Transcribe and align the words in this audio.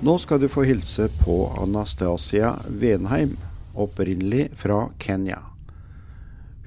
Nå 0.00 0.14
skal 0.16 0.38
du 0.40 0.46
få 0.48 0.62
hilse 0.64 1.10
på 1.20 1.34
Anastasia 1.60 2.54
Venheim, 2.72 3.34
opprinnelig 3.76 4.46
fra 4.56 4.86
Kenya. 4.96 5.42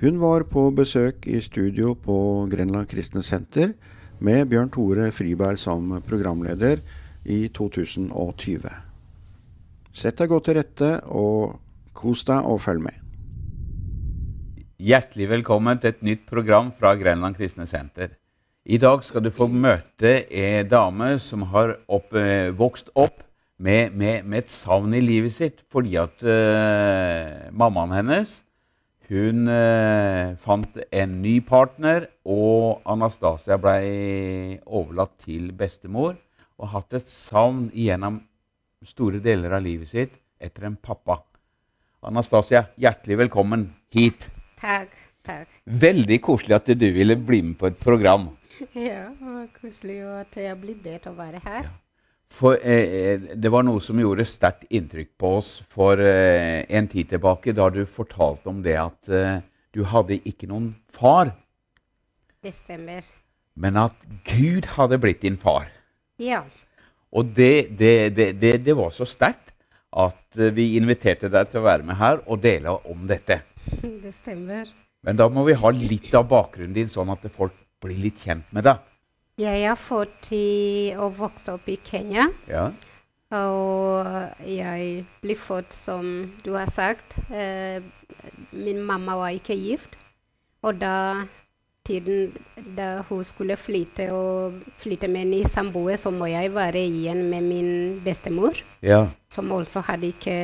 Hun 0.04 0.20
var 0.22 0.46
på 0.46 0.68
besøk 0.78 1.26
i 1.26 1.40
studio 1.42 1.96
på 1.98 2.16
Grenland 2.52 2.92
Kristne 2.92 3.24
Senter 3.26 3.74
med 4.22 4.52
Bjørn 4.52 4.70
Tore 4.70 5.10
Friberg 5.10 5.58
som 5.58 5.96
programleder 6.06 6.86
i 7.26 7.48
2020. 7.50 8.70
Sett 9.90 10.22
deg 10.22 10.30
godt 10.30 10.52
til 10.52 10.60
rette, 10.62 10.92
og 11.10 11.58
kos 11.98 12.28
deg 12.30 12.46
og 12.46 12.62
følg 12.62 12.86
med. 12.86 13.00
Hjertelig 14.78 15.34
velkommen 15.34 15.82
til 15.82 15.96
et 15.96 16.06
nytt 16.06 16.30
program 16.30 16.70
fra 16.78 16.94
Grenland 17.02 17.42
Kristne 17.42 17.66
Senter. 17.66 18.14
I 18.64 18.78
dag 18.80 19.02
skal 19.04 19.26
du 19.26 19.28
få 19.28 19.50
møte 19.52 20.22
en 20.32 20.68
dame 20.72 21.18
som 21.20 21.42
har 21.52 21.74
opp, 21.92 22.14
eh, 22.16 22.48
vokst 22.56 22.94
opp 22.96 23.18
med, 23.60 23.92
med, 23.92 24.24
med, 24.24 24.46
et 24.46 24.52
savn 24.52 24.94
i 24.96 25.02
livet 25.04 25.34
sitt 25.36 25.58
fordi 25.72 25.98
at 26.00 26.24
uh, 26.24 27.52
mammaen 27.52 27.92
hennes 27.92 28.32
hun 29.12 29.50
uh, 29.52 30.32
fant 30.40 30.80
en 30.96 31.18
ny 31.22 31.42
partner, 31.44 32.08
og 32.24 32.80
Anastasia 32.88 33.58
ble 33.60 34.62
overlatt 34.64 35.18
til 35.26 35.52
bestemor 35.52 36.16
og 36.56 36.72
hatt 36.72 36.96
et 36.96 37.10
savn 37.12 37.66
gjennom 37.76 38.22
store 38.88 39.20
deler 39.24 39.58
av 39.60 39.66
livet 39.68 39.92
sitt 39.92 40.16
etter 40.40 40.70
en 40.70 40.78
pappa. 40.80 41.20
Anastasia, 42.04 42.70
hjertelig 42.80 43.26
velkommen 43.26 43.68
hit. 43.92 44.30
Takk. 44.64 44.96
takk. 45.28 45.52
Veldig 45.68 46.22
koselig 46.24 46.58
at 46.62 46.72
du 46.80 46.88
ville 46.96 47.20
bli 47.20 47.42
med 47.44 47.60
på 47.60 47.68
et 47.68 47.84
program. 47.84 48.32
Ja, 48.76 49.10
det 49.20 49.30
var 49.30 49.48
koselig 49.62 50.02
at 50.20 50.38
jeg 50.38 50.60
ble 50.62 50.76
bedt 50.84 51.08
å 51.10 51.16
være 51.18 51.42
her. 51.44 51.70
For 52.34 52.58
eh, 52.58 53.30
Det 53.38 53.52
var 53.54 53.66
noe 53.66 53.82
som 53.84 54.00
gjorde 54.02 54.26
sterkt 54.26 54.66
inntrykk 54.74 55.12
på 55.22 55.36
oss 55.40 55.52
for 55.74 56.02
eh, 56.02 56.64
en 56.70 56.90
tid 56.90 57.12
tilbake, 57.14 57.54
da 57.54 57.70
du 57.70 57.84
fortalte 57.86 58.50
om 58.50 58.64
det 58.66 58.78
at 58.80 59.10
eh, 59.10 59.44
du 59.74 59.84
hadde 59.90 60.20
ikke 60.30 60.50
noen 60.50 60.74
far. 60.94 61.34
Det 62.44 62.54
stemmer. 62.54 63.06
Men 63.56 63.78
at 63.78 64.06
Gud 64.26 64.66
hadde 64.76 65.00
blitt 65.02 65.22
din 65.22 65.38
far. 65.38 65.70
Ja. 66.22 66.44
Og 67.14 67.30
det, 67.38 67.78
det, 67.78 68.16
det, 68.18 68.54
det 68.66 68.78
var 68.78 68.90
så 68.94 69.06
sterkt 69.06 69.54
at 69.94 70.40
eh, 70.40 70.54
vi 70.54 70.74
inviterte 70.80 71.30
deg 71.30 71.52
til 71.52 71.62
å 71.62 71.68
være 71.68 71.86
med 71.86 72.00
her 72.02 72.24
og 72.26 72.42
dele 72.44 72.74
om 72.90 73.06
dette. 73.10 73.44
Det 74.04 74.12
stemmer. 74.12 74.68
Men 75.04 75.20
da 75.20 75.28
må 75.32 75.44
vi 75.46 75.56
ha 75.60 75.70
litt 75.76 76.14
av 76.16 76.26
bakgrunnen 76.32 76.76
din, 76.76 76.90
sånn 76.92 77.12
at 77.14 77.26
folk 77.36 77.56
blir 77.84 78.00
litt 78.02 78.24
kjent 78.24 78.50
med 78.56 78.68
det. 78.70 78.78
Jeg 79.42 79.64
er 79.66 79.78
født 79.80 80.30
og 81.02 81.16
vokst 81.18 81.48
opp 81.50 81.70
i 81.72 81.80
Kenya. 81.82 82.28
Ja. 82.48 82.68
Og 83.34 84.06
jeg 84.46 85.06
ble 85.24 85.36
født, 85.40 85.74
som 85.74 86.10
du 86.46 86.52
har 86.54 86.70
sagt 86.70 87.16
eh, 87.34 87.82
Min 88.54 88.84
mamma 88.86 89.16
var 89.18 89.34
ikke 89.34 89.58
gift. 89.58 89.98
Og 90.62 90.78
da 90.78 91.26
tiden 91.84 92.32
da 92.78 93.02
hun 93.10 93.24
skulle 93.28 93.58
flytte 93.60 94.08
og 94.16 94.62
flytte 94.80 95.10
med 95.12 95.26
en 95.26 95.34
ny 95.34 95.42
samboer, 95.50 95.98
så 96.00 96.14
må 96.16 96.30
jeg 96.32 96.54
være 96.56 96.86
igjen 96.86 97.26
med 97.30 97.44
min 97.44 97.72
bestemor, 98.06 98.56
ja. 98.82 99.06
som 99.34 99.52
også 99.52 99.84
hadde 99.90 100.14
ikke 100.14 100.38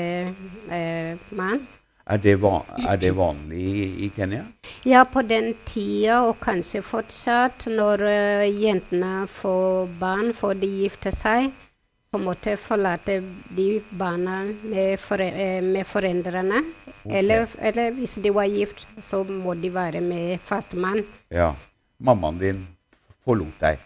eh, 0.76 1.30
mann. 1.32 1.64
Er 2.10 2.18
det, 2.18 2.40
er 2.42 2.96
det, 2.98 3.12
vanlig 3.14 3.66
i 4.02 4.08
Kenya? 4.16 4.42
Ja, 4.84 5.04
på 5.06 5.22
den 5.22 5.52
tida, 5.66 6.24
og 6.26 6.40
kanskje 6.42 6.82
fortsatt. 6.82 7.68
Når 7.70 8.02
uh, 8.02 8.46
jentene 8.50 9.28
får 9.30 9.92
barn, 10.00 10.32
får 10.34 10.58
de 10.58 10.70
gifte 10.80 11.14
seg, 11.14 11.52
på 12.10 12.18
en 12.18 12.26
måte 12.26 12.56
forlate 12.58 13.20
de 13.54 13.68
barna 13.94 14.40
med, 14.64 14.98
fore, 15.04 15.30
uh, 15.30 15.60
med 15.62 15.86
foreldrene. 15.86 16.64
Okay. 17.04 17.20
Eller, 17.22 17.46
eller, 17.62 17.94
hvis 18.00 18.18
de 18.24 18.34
var 18.34 18.50
gift, 18.50 18.88
så 19.06 19.22
må 19.24 19.54
de 19.54 19.70
være 19.74 20.02
med 20.02 20.42
fastmann. 20.42 21.06
Ja. 21.30 21.52
Mammaen 22.02 22.42
din 22.42 22.66
forlot 23.22 23.62
deg? 23.62 23.86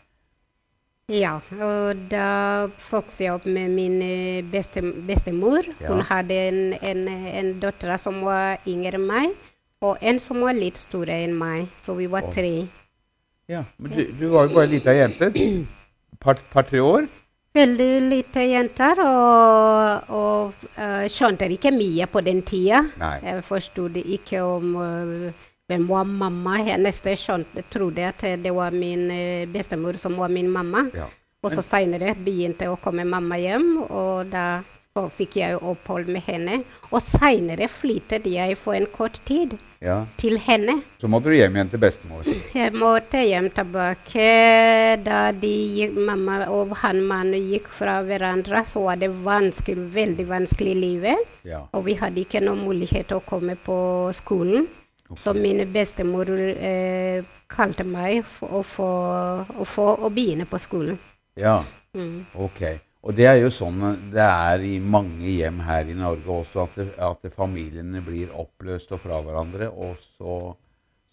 Ja, 1.12 1.34
og 1.60 2.00
da 2.08 2.70
vokste 2.80 3.26
jeg 3.26 3.34
opp 3.36 3.44
med 3.46 3.74
min 3.76 3.98
eh, 4.02 4.44
beste, 4.48 4.80
bestemor. 5.04 5.66
Ja. 5.82 5.90
Hun 5.92 6.00
hadde 6.08 6.38
en, 6.48 6.62
en, 6.80 7.02
en 7.12 7.50
datter 7.60 7.98
som 8.00 8.22
var 8.24 8.64
yngre 8.70 8.96
enn 8.96 9.10
meg, 9.10 9.34
og 9.84 10.00
en 10.00 10.22
som 10.24 10.40
var 10.46 10.56
litt 10.56 10.80
større 10.80 11.18
enn 11.26 11.36
meg. 11.36 11.68
Så 11.76 11.98
vi 11.98 12.08
var 12.08 12.30
tre. 12.32 12.54
Ja, 13.52 13.66
Men 13.76 13.92
du, 13.92 14.06
du 14.16 14.30
var 14.32 14.48
jo 14.48 14.56
bare 14.56 14.70
ei 14.70 14.78
lita 14.78 14.96
jente? 14.96 15.28
Par-tre 16.24 16.48
par, 16.54 16.72
år? 16.80 17.10
Veldig 17.54 17.90
lite 18.08 18.48
jenter, 18.48 19.04
og, 19.04 20.08
og 20.16 20.70
uh, 20.80 21.04
skjønte 21.12 21.52
ikke 21.52 21.74
mye 21.76 22.08
på 22.08 22.24
den 22.24 22.40
tida. 22.48 22.80
Nei. 22.98 23.18
Jeg 23.28 23.44
forsto 23.44 23.90
ikke 24.00 24.40
om 24.48 24.72
uh, 24.80 25.44
hvem 25.74 25.90
var 25.90 26.06
mamma? 26.08 26.60
Hennes 26.70 27.02
skjønte, 27.02 27.66
trodde 27.74 28.06
at 28.08 28.22
det 28.22 28.54
var 28.54 28.72
min 28.72 29.10
eh, 29.12 29.50
bestemor 29.50 29.98
som 29.98 30.18
var 30.22 30.30
min 30.30 30.50
mamma. 30.50 30.88
Ja. 30.94 31.10
Og 31.44 31.52
så 31.52 31.64
seinere 31.66 32.14
begynte 32.16 32.70
å 32.72 32.78
komme 32.80 33.04
mamma 33.04 33.36
hjem, 33.36 33.82
og 33.84 34.30
da 34.32 34.64
fikk 35.12 35.40
jeg 35.42 35.58
opphold 35.58 36.08
med 36.08 36.24
henne. 36.24 36.62
Og 36.94 37.02
seinere 37.04 37.68
flyttet 37.68 38.28
jeg 38.30 38.56
for 38.62 38.78
en 38.78 38.86
kort 38.94 39.18
tid 39.28 39.58
ja. 39.84 40.04
til 40.22 40.38
henne. 40.40 40.78
Så 41.02 41.10
måtte 41.12 41.34
du 41.34 41.36
hjem 41.36 41.58
igjen 41.58 41.72
til 41.74 41.82
bestemor? 41.82 42.30
Jeg 42.54 42.72
måtte 42.78 43.24
hjem 43.26 43.50
tilbake. 43.58 44.28
Da 45.04 45.24
de 45.36 45.52
gikk, 45.80 45.98
mamma 45.98 46.46
og 46.54 46.76
han 46.84 47.02
mannen 47.10 47.50
gikk 47.52 47.68
fra 47.74 47.98
hverandre, 48.06 48.64
så 48.70 48.86
var 48.86 49.02
det 49.02 49.10
vanskelig, 49.26 49.90
veldig 49.98 50.28
vanskelig 50.30 50.78
i 50.78 50.80
livet. 50.80 51.36
Ja. 51.44 51.66
Og 51.74 51.90
vi 51.90 51.98
hadde 52.00 52.24
ikke 52.24 52.44
noen 52.46 52.64
mulighet 52.64 53.10
til 53.12 53.20
å 53.20 53.28
komme 53.28 53.58
på 53.60 53.76
skolen. 54.16 54.70
Så 55.18 55.34
min 55.34 55.62
bestemor 55.74 56.30
eh, 56.34 57.24
kalte 57.50 57.86
meg 57.88 58.24
for 58.28 58.60
å, 58.60 58.64
få, 58.66 59.88
å, 59.94 60.10
begynne 60.14 60.48
på 60.50 60.60
skolen. 60.62 60.98
Ja, 61.40 61.62
mm. 61.98 62.36
ok. 62.46 62.64
Og 63.04 63.16
det 63.18 63.28
er 63.28 63.40
jo 63.42 63.50
sånn 63.52 63.82
det 64.14 64.24
er 64.24 64.64
i 64.64 64.78
mange 64.80 65.28
hjem 65.28 65.60
her 65.68 65.90
i 65.92 65.96
Norge 65.98 66.38
også, 66.40 66.68
at, 66.68 66.78
det, 66.80 66.88
at 67.04 67.36
familiene 67.36 68.04
blir 68.06 68.32
oppløst 68.32 68.94
og 68.96 69.02
fra 69.04 69.20
hverandre, 69.26 69.68
og 69.70 69.98
så, 70.16 70.38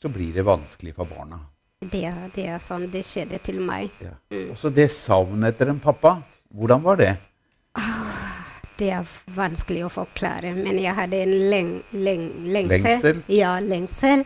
så 0.00 0.12
blir 0.12 0.36
det 0.36 0.46
vanskelig 0.46 0.94
for 0.98 1.10
barna. 1.10 1.40
Det, 1.80 2.06
det 2.36 2.46
er 2.52 2.62
sånn 2.62 2.90
det 2.92 3.02
skjedde 3.08 3.40
til 3.42 3.62
meg. 3.64 3.90
Ja. 4.04 4.14
Mm. 4.30 4.52
Og 4.52 4.60
så 4.60 4.70
det 4.74 4.90
savnet 4.94 5.54
etter 5.54 5.72
en 5.72 5.82
pappa, 5.82 6.18
hvordan 6.54 6.84
var 6.86 7.00
det? 7.00 7.14
Ah 7.78 8.19
det 8.80 8.92
er 8.96 9.16
vanskelig 9.36 9.86
å 9.86 9.94
forklare, 10.00 10.54
men 10.56 10.78
jeg 10.80 10.96
hadde 10.96 11.24
en 11.24 11.34
leng, 11.52 11.74
leng, 11.92 12.30
lengsel, 12.48 12.86
lengsel? 12.86 13.20
Ja, 13.32 13.58
lengsel 13.62 14.24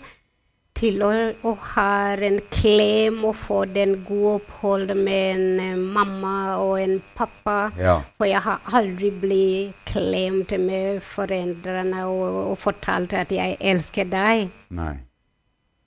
til 0.75 1.03
å, 1.06 1.10
å, 1.47 1.53
ha 1.75 2.15
en 2.26 2.41
klem 2.53 3.22
og 3.28 3.37
få 3.38 3.60
den 3.70 3.97
gode 4.06 4.41
opphold 4.41 4.91
med 4.98 5.37
en 5.37 5.60
uh, 5.62 5.84
mamma 5.97 6.34
og 6.59 6.75
en 6.82 6.98
pappa. 7.14 7.59
Ja. 7.78 8.00
For 8.19 8.28
jeg 8.28 8.43
har 8.44 8.75
aldri 8.75 9.12
blitt 9.22 9.78
klemt 9.88 10.54
med 10.60 11.00
foreldrene 11.06 12.06
og, 12.10 12.41
og 12.50 12.59
fortalt 12.62 13.14
at 13.16 13.34
jeg 13.34 13.59
elsker 13.62 14.10
deg. 14.10 14.48
Nei. 14.75 14.97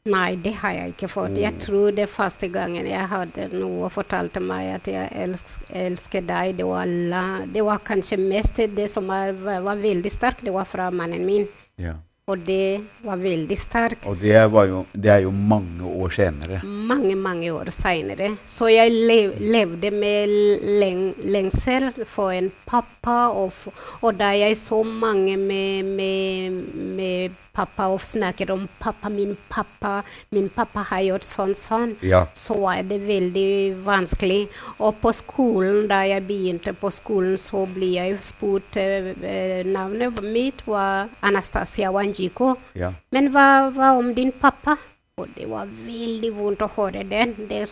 Nei, 0.08 0.38
det 0.40 0.54
har 0.62 0.76
jeg 0.76 0.94
ikke 0.94 1.10
fått. 1.12 1.38
Jeg 1.40 1.56
mm. 1.58 1.62
tror 1.66 1.96
det 1.98 2.08
første 2.12 2.50
gangen 2.54 2.88
jeg 2.88 3.12
hadde 3.12 3.50
noe 3.54 3.88
og 3.88 3.94
fortalte 3.96 4.44
meg 4.44 4.72
at 4.78 4.90
jeg 4.92 5.12
elsker, 5.26 5.70
elsker 5.84 6.28
deg, 6.28 6.58
det 6.62 6.68
var, 6.68 6.88
la, 6.88 7.24
det 7.46 7.64
var, 7.66 7.84
kanskje 7.88 8.20
mest 8.22 8.62
det 8.76 8.88
som 8.92 9.08
var, 9.12 9.34
var 9.36 9.80
veldig 9.80 10.12
sterkt, 10.12 10.46
det 10.48 10.56
var 10.56 10.68
fra 10.70 10.90
mannen 10.94 11.26
min. 11.28 11.48
Ja. 11.78 11.98
Og 12.28 12.42
det 12.44 12.82
var 13.08 13.22
veldig 13.22 13.56
sterkt. 13.56 14.04
Og 14.04 14.18
det, 14.20 14.34
jo, 14.36 14.82
det, 14.92 15.12
er 15.14 15.22
jo 15.24 15.30
mange 15.32 15.88
år 15.88 16.12
senere. 16.12 16.58
Mange, 16.68 17.16
mange 17.16 17.54
år 17.56 17.72
senere. 17.72 18.34
Så 18.44 18.68
jeg 18.68 18.92
lev, 18.92 19.38
levde 19.40 19.94
med 19.96 20.34
leng, 20.82 21.06
lengsel 21.24 21.88
for 22.04 22.36
en 22.36 22.50
pappa, 22.68 23.30
og, 23.32 23.56
og 24.02 24.20
da 24.20 24.34
jeg 24.36 24.60
så 24.60 24.82
mange 24.84 25.38
med, 25.40 25.88
med, 25.88 26.60
med 27.00 27.38
pappa 27.58 27.88
og 27.94 28.04
snakker 28.06 28.52
om 28.54 28.68
pappa, 28.80 29.10
min 29.10 29.36
pappa, 29.50 30.00
min 30.36 30.50
pappa 30.54 30.86
har 30.92 31.04
gjort 31.08 31.28
sånn, 31.28 31.56
sånn, 31.58 31.96
ja. 32.06 32.24
så 32.38 32.58
er 32.74 32.84
det 32.90 33.00
veldig 33.08 33.50
vanskelig. 33.88 34.44
Og 34.78 35.00
på 35.02 35.14
skolen, 35.16 35.88
da 35.90 36.04
jeg 36.08 36.26
begynte 36.28 36.76
på 36.78 36.92
skolen, 36.94 37.38
så 37.42 37.66
ble 37.74 37.94
jeg 37.98 38.20
spurt 38.26 38.78
eh, 38.82 39.66
Navnet 39.68 40.22
mitt 40.24 40.62
var 40.68 41.10
Anastasia 41.26 41.92
Wanjiko. 41.94 42.54
Ja. 42.78 42.94
Men 43.16 43.32
hva, 43.34 43.48
hva 43.74 43.96
om 43.98 44.14
din 44.18 44.32
pappa? 44.36 44.78
Og 45.18 45.30
det 45.34 45.48
var 45.50 45.66
veldig 45.66 46.30
vondt 46.36 46.62
å 46.62 46.70
høre 46.76 47.02
den. 47.10 47.34
Det 47.50 47.64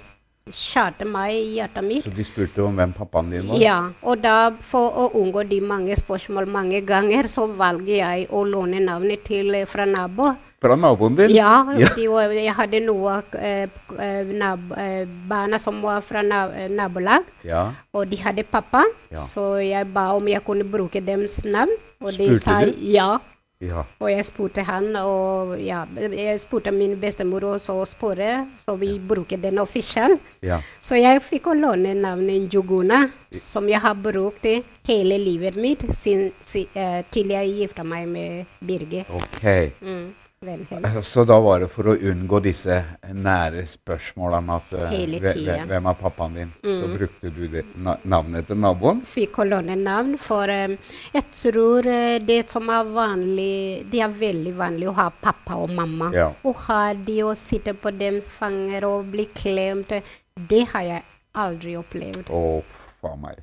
skjærte 0.53 1.07
meg 1.09 1.33
i 1.33 1.55
hjertet 1.57 1.81
mitt. 1.81 2.03
Så 2.05 2.11
de 2.13 2.23
spurte 2.25 2.61
om 2.61 2.75
hvem 2.77 2.91
pappaen 2.93 3.31
din 3.33 3.47
var? 3.49 3.57
Ja, 3.57 3.77
og 4.05 4.19
da 4.21 4.51
for 4.61 4.93
å 4.93 5.05
unngå 5.17 5.41
de 5.49 5.57
mange 5.65 5.95
spørsmål 5.97 6.45
mange 6.53 6.83
ganger, 6.85 7.25
så 7.33 7.47
valgte 7.49 7.95
jeg 7.97 8.27
å 8.29 8.43
låne 8.45 8.77
navnet 8.83 9.23
til 9.25 9.49
fra 9.65 9.87
nabo. 9.89 10.35
Fra 10.61 10.77
naboen 10.77 11.17
din? 11.17 11.33
Ja, 11.33 11.65
Ja. 11.73 11.89
de 11.95 12.05
jeg 12.37 12.53
hadde 12.53 12.79
noen 12.85 13.23
eh, 13.41 13.67
eh, 13.97 14.23
nab 14.37 14.71
eh, 14.77 15.05
barna 15.27 15.57
som 15.57 15.81
var 15.81 16.01
fra 16.01 16.21
na 16.21 16.47
nabolag, 16.69 17.23
Ja. 17.43 17.71
og 17.91 18.07
de 18.09 18.15
hadde 18.17 18.43
pappa. 18.45 18.83
Ja. 19.09 19.17
Så 19.17 19.57
jeg 19.65 19.91
ba 19.93 20.13
om 20.13 20.27
jeg 20.27 20.45
kunne 20.45 20.63
bruke 20.63 21.01
deres 21.01 21.43
navn. 21.43 21.73
Og 22.01 22.13
de 22.13 22.37
sa 22.39 22.61
du? 22.65 22.73
ja. 22.81 23.17
Ja. 23.63 23.85
Og 24.03 24.09
jeg 24.11 24.25
spurte 24.27 24.63
han, 24.67 24.89
og 24.99 25.55
ja, 25.63 25.85
jeg 25.95 26.39
spurte 26.41 26.73
min 26.75 26.97
bestemor 26.99 27.45
også 27.53 27.77
å 27.79 27.85
spørre, 27.87 28.45
så 28.59 28.75
vi 28.79 28.95
bruker 28.99 29.39
den 29.41 29.61
offisiell. 29.63 30.17
ja. 30.43 30.59
Så 30.81 30.99
jeg 30.99 31.21
fikk 31.23 31.47
å 31.47 31.55
låne 31.57 31.93
navnet 31.97 32.49
Njuguna, 32.49 33.05
som 33.31 33.69
jeg 33.69 33.79
har 33.81 33.95
brukt 33.95 34.45
hele 34.85 35.17
livet 35.17 35.55
mitt 35.55 35.85
sin, 35.95 36.29
si, 36.43 36.65
uh, 36.75 37.01
til 37.11 37.31
jeg 37.33 37.55
gifta 37.61 37.83
meg 37.87 38.07
med 38.11 38.59
Birger. 38.59 39.07
Okay. 39.09 39.71
Mm, 39.81 40.11
Venhem. 40.45 41.01
Så 41.03 41.23
da 41.27 41.39
var 41.43 41.59
det 41.63 41.69
for 41.73 41.89
å 41.91 41.95
unngå 41.97 42.39
disse 42.45 42.77
nære 43.13 43.63
spørsmålene 43.71 44.55
at 44.59 44.73
eh, 44.73 44.95
hve- 45.19 45.65
Hvem 45.69 45.89
er 45.91 45.97
pappaen 45.99 46.33
din? 46.37 46.51
Så 46.63 46.87
Mm. 46.87 46.97
brukte 46.97 47.31
du 47.35 47.47
det, 47.47 47.63
na 47.77 47.97
navnet 48.03 48.47
til 48.47 48.57
naboen? 48.57 49.01
Fikk 49.05 49.39
å 49.41 49.47
låne 49.49 49.75
navn, 49.77 50.17
for 50.17 50.49
um, 50.49 50.77
jeg 51.13 51.23
tror 51.41 51.87
eh, 51.87 52.19
det 52.19 52.49
som 52.49 52.69
er 52.69 52.83
vanlig 52.83 53.85
Det 53.91 54.01
er 54.01 54.09
veldig 54.09 54.53
vanlig 54.57 54.87
å 54.89 54.95
ha 54.95 55.09
pappa 55.09 55.55
og 55.63 55.69
mamma. 55.69 56.11
Ja. 56.13 56.29
Å 56.43 56.53
ha 56.67 56.93
de 56.93 57.21
og 57.23 57.35
sitte 57.37 57.73
på 57.73 57.91
deres 57.97 58.29
fanger 58.31 58.85
og 58.85 59.05
bli 59.11 59.25
klemt, 59.33 59.91
det 60.35 60.63
har 60.73 60.83
jeg 60.83 61.03
aldri 61.35 61.75
opplevd. 61.79 62.29
Å, 62.29 62.63
faen 63.01 63.21
meg. 63.21 63.41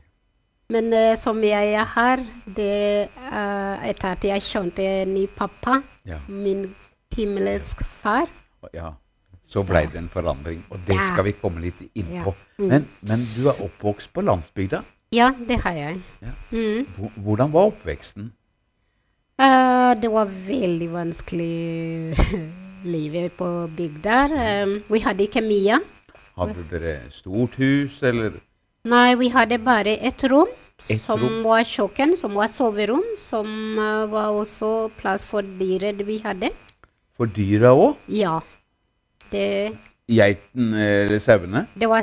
Men 0.73 0.87
uh, 0.95 1.17
som 1.21 1.37
jeg 1.45 1.77
har, 1.95 2.21
det 2.47 3.09
uh, 3.29 3.77
etter 3.85 4.15
at 4.15 4.23
jeg 4.25 4.41
skjønte 4.41 4.87
ny 5.11 5.27
pappa, 5.37 5.83
Ja. 6.09 6.17
min 6.29 6.65
himmelsk 7.17 7.85
far 7.85 8.29
ja. 8.75 8.93
Så 9.53 9.63
blei 9.69 9.85
det 9.91 9.99
en 10.01 10.09
forandring. 10.09 10.63
Og 10.73 10.81
det 10.87 10.97
skal 11.11 11.27
vi 11.27 11.35
komme 11.37 11.61
litt 11.61 11.81
inn 11.99 12.09
på. 12.25 12.33
Mm. 12.57 12.69
Men, 12.71 12.87
men 13.05 13.25
du 13.35 13.49
er 13.51 13.59
oppvokst 13.61 14.13
på 14.15 14.25
landsbygda. 14.25 14.81
Ja, 15.13 15.29
det 15.49 15.59
har 15.61 15.77
jeg. 15.77 15.99
Mm. 16.55 16.87
Hvordan 17.21 17.53
var 17.53 17.73
oppveksten? 17.73 18.31
Uh, 19.43 19.93
det 20.01 20.09
var 20.13 20.31
veldig 20.47 20.89
vanskelig 20.93 22.17
livet 22.95 23.37
på 23.37 23.51
bygda. 23.77 24.23
Um, 24.65 24.79
vi 24.89 25.03
hadde 25.05 25.27
ikke 25.27 25.45
mye. 25.45 25.83
Hadde 26.39 26.65
dere 26.71 26.97
stort 27.13 27.59
hus, 27.61 28.01
eller? 28.09 28.41
Nei, 28.89 29.13
vi 29.21 29.29
hadde 29.35 29.61
bare 29.61 29.99
et 30.01 30.25
rom, 30.33 30.49
Et 30.89 30.97
som 30.99 31.21
rom? 31.21 31.43
var 31.45 31.67
kjøkken, 31.69 32.17
som 32.17 32.33
var 32.41 32.49
soverom, 32.49 33.05
som 33.21 33.47
uh, 33.77 34.09
var 34.09 34.33
også 34.33 34.89
plass 34.97 35.29
for 35.29 35.45
dyret 35.61 36.01
vi 36.09 36.23
hadde. 36.25 36.55
For 37.23 37.31
dyra 37.31 37.71
òg? 37.79 37.97
Ja. 38.11 38.41
Det, 39.31 39.47
Geiten 40.13 40.73
eller 40.75 41.21
sauene? 41.23 41.61
det 41.79 41.87
var, 41.89 42.03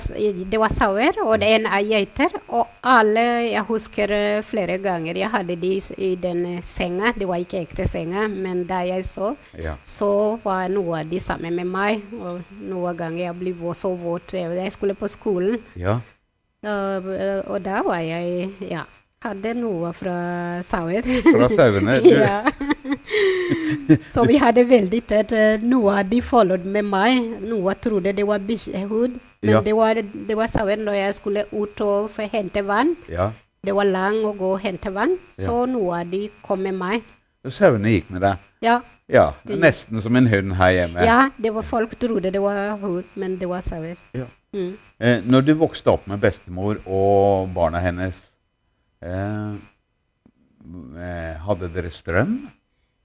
det 0.49 0.59
var 0.61 0.71
sauer, 0.71 1.17
og 1.25 1.41
det 1.41 1.49
er 1.51 1.57
en 1.59 1.65
er 1.67 1.83
geiter. 1.83 2.37
Og 2.47 2.69
alle 2.87 3.25
Jeg 3.51 3.63
husker 3.67 4.13
eh, 4.15 4.43
flere 4.47 4.77
ganger 4.81 5.19
jeg 5.19 5.29
hadde 5.29 5.57
de 5.59 5.73
i 5.97 6.13
den 6.15 6.45
eh, 6.55 6.61
senga. 6.63 7.11
Det 7.11 7.27
var 7.27 7.43
ikke 7.43 7.59
ekte 7.65 7.85
senga, 7.91 8.27
men 8.31 8.63
da 8.69 8.79
jeg 8.87 9.03
så, 9.05 9.33
Ja. 9.59 9.75
så 9.83 10.39
var 10.43 10.69
noe 10.71 11.01
av 11.01 11.09
de 11.11 11.19
sammen 11.19 11.59
med 11.59 11.67
meg. 11.67 12.01
Og 12.15 12.39
noen 12.61 12.95
ganger 12.97 13.25
jeg 13.25 13.35
ble 13.41 13.73
så 13.75 13.91
våt. 13.99 14.33
Jeg 14.33 14.71
skulle 14.71 14.95
på 14.95 15.11
skolen, 15.11 15.59
ja. 15.75 15.99
og, 16.63 17.11
eh, 17.11 17.43
og 17.51 17.59
da 17.67 17.83
var 17.83 17.99
jeg 17.99 18.49
Ja. 18.71 18.87
Hadde 19.21 19.51
noe 19.57 19.91
fra 19.93 20.15
sauer. 20.63 21.03
Fra 21.25 21.49
sauene? 21.51 21.97
Ja. 22.07 22.43
så 24.13 24.23
vi 24.27 24.37
hadde 24.39 24.63
veldig 24.69 25.01
tett. 25.09 25.31
Noen 25.33 25.69
Noe 25.69 25.97
av 25.99 26.07
de 26.09 26.21
followed 26.23 26.65
med 26.65 26.85
meg. 26.87 27.19
Noe 27.43 27.73
trodde 27.83 28.13
det 28.15 28.25
var 28.27 28.39
bikkjehud. 28.39 29.17
Men 29.41 29.53
Ja. 29.55 29.61
det 29.63 29.73
var, 29.75 29.95
det 30.01 30.35
var 30.37 30.47
sauer 30.51 30.77
når 30.79 30.93
jeg 30.99 31.15
skulle 31.15 31.45
ut 31.51 31.81
og 31.81 32.09
hente 32.31 32.63
vann. 32.67 32.95
ja. 33.09 33.31
Det 33.61 33.73
var 33.75 33.83
langt 33.83 34.23
å 34.23 34.31
gå 34.39 34.53
og 34.53 34.61
hente 34.63 34.87
vann, 34.95 35.17
så 35.35 35.65
Ja. 35.65 35.65
noe 35.67 35.97
av 35.99 36.07
de 36.11 36.29
kom 36.41 36.61
med 36.63 36.73
meg. 36.79 37.01
Sauene 37.51 37.89
gikk 37.91 38.09
med 38.09 38.21
deg? 38.21 38.37
Ja, 38.61 38.81
Ja. 39.09 39.33
De- 39.45 39.55
Nesten 39.59 40.01
som 40.01 40.15
en 40.15 40.27
hund 40.27 40.53
her 40.53 40.69
hjemme. 40.71 41.03
ja 41.03 41.29
det 41.37 41.51
var 41.53 41.63
folk 41.63 41.99
trodde 41.99 42.31
det 42.31 42.39
var 42.41 42.77
hund, 42.77 43.03
men 43.15 43.35
det 43.37 43.49
var 43.49 43.59
sauer. 43.61 43.97
Ja. 44.13 44.25
Mm. 44.53 44.77
Eh, 44.99 45.19
når 45.27 45.41
du 45.45 45.53
vokste 45.55 45.87
opp 45.91 46.07
med 46.07 46.21
bestemor 46.21 46.77
og 46.87 47.49
barna 47.53 47.79
hennes, 47.79 48.13
eh, 48.13 48.15
eh, 48.15 48.28
hadde 51.45 51.69
dere 51.73 51.91
strøm? 51.93 52.33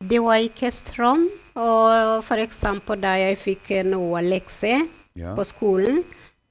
Det 0.04 0.18
var 0.20 0.42
ikke 0.42 0.68
strøm, 0.74 1.28
og 1.56 2.24
for 2.26 2.42
eksempel 2.42 2.98
da 3.00 3.14
jeg 3.20 3.38
fikk 3.40 3.70
eh, 3.78 3.84
noe 3.86 4.20
lekser 4.26 4.82
Ja. 5.14 5.34
på 5.38 5.44
skolen, 5.46 6.02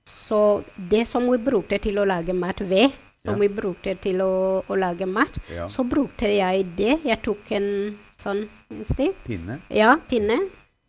så 0.07 0.63
det 0.77 1.03
som 1.07 1.25
vi 1.29 1.37
brukte 1.37 1.77
til 1.83 1.97
å 1.99 2.05
lage 2.07 2.33
mat 2.33 2.61
ved, 2.61 2.91
som 3.25 3.35
Ja. 3.35 3.39
vi 3.41 3.47
brukte 3.49 3.95
til 4.01 4.21
å, 4.21 4.63
å 4.67 4.75
lage 4.79 5.05
mat, 5.05 5.37
ja. 5.51 5.67
så 5.67 5.83
brukte 5.83 6.27
jeg 6.27 6.65
det. 6.75 6.99
Jeg 7.03 7.21
tok 7.21 7.51
en 7.51 7.97
sånn 8.17 8.47
en 8.71 8.83
stikk, 8.85 9.15
Pinne? 9.27 9.59
ja, 9.69 9.97
pinne, 10.09 10.39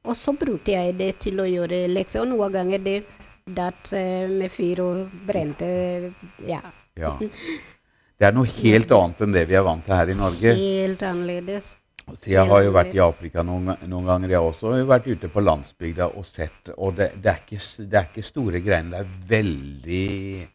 og 0.05 0.15
så 0.17 0.33
brukte 0.39 0.73
jeg 0.73 0.97
det 0.99 1.19
til 1.19 1.39
å 1.41 1.45
gjøre 1.47 1.89
lekser. 1.91 2.21
Og 2.23 2.29
noen 2.29 2.53
ganger 2.53 2.79
det 2.79 3.03
datt 3.47 3.93
eh, 3.93 4.29
med 4.31 4.51
fyr 4.51 4.81
og 4.81 5.11
brente, 5.27 6.13
ja, 6.47 6.61
Ja. 6.97 7.19
Det 8.19 8.27
er 8.29 8.33
noe 8.37 8.47
helt 8.47 8.93
annet 8.95 9.21
enn 9.25 9.33
det 9.35 9.47
vi 9.51 9.57
er 9.59 9.65
vant 9.67 9.85
til 9.85 9.95
her 9.99 10.11
i 10.13 10.15
Norge. 10.19 10.53
helt 10.55 11.03
annerledes. 11.03 11.73
Så 12.21 12.29
jeg 12.31 12.47
har 12.47 12.63
jo 12.63 12.73
vært 12.75 12.93
i 12.95 13.01
Afrika 13.01 13.43
noen, 13.43 13.73
noen 13.89 14.07
ganger, 14.07 14.29
jeg 14.35 14.41
også. 14.45 14.75
Jeg 14.77 14.85
har 14.85 14.91
vært 14.99 15.07
ute 15.09 15.29
på 15.33 15.41
landsbygda 15.41 16.11
og 16.19 16.27
sett. 16.29 16.69
Og 16.77 16.95
det, 16.99 17.13
det, 17.23 17.33
er, 17.33 17.39
ikke, 17.47 17.87
det 17.91 17.99
er 18.01 18.11
ikke 18.11 18.25
store 18.29 18.61
greiene. 18.61 18.91
Det 18.91 19.01
er 19.01 19.15
veldig 19.31 20.49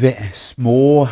ve, 0.00 0.12
små 0.38 1.08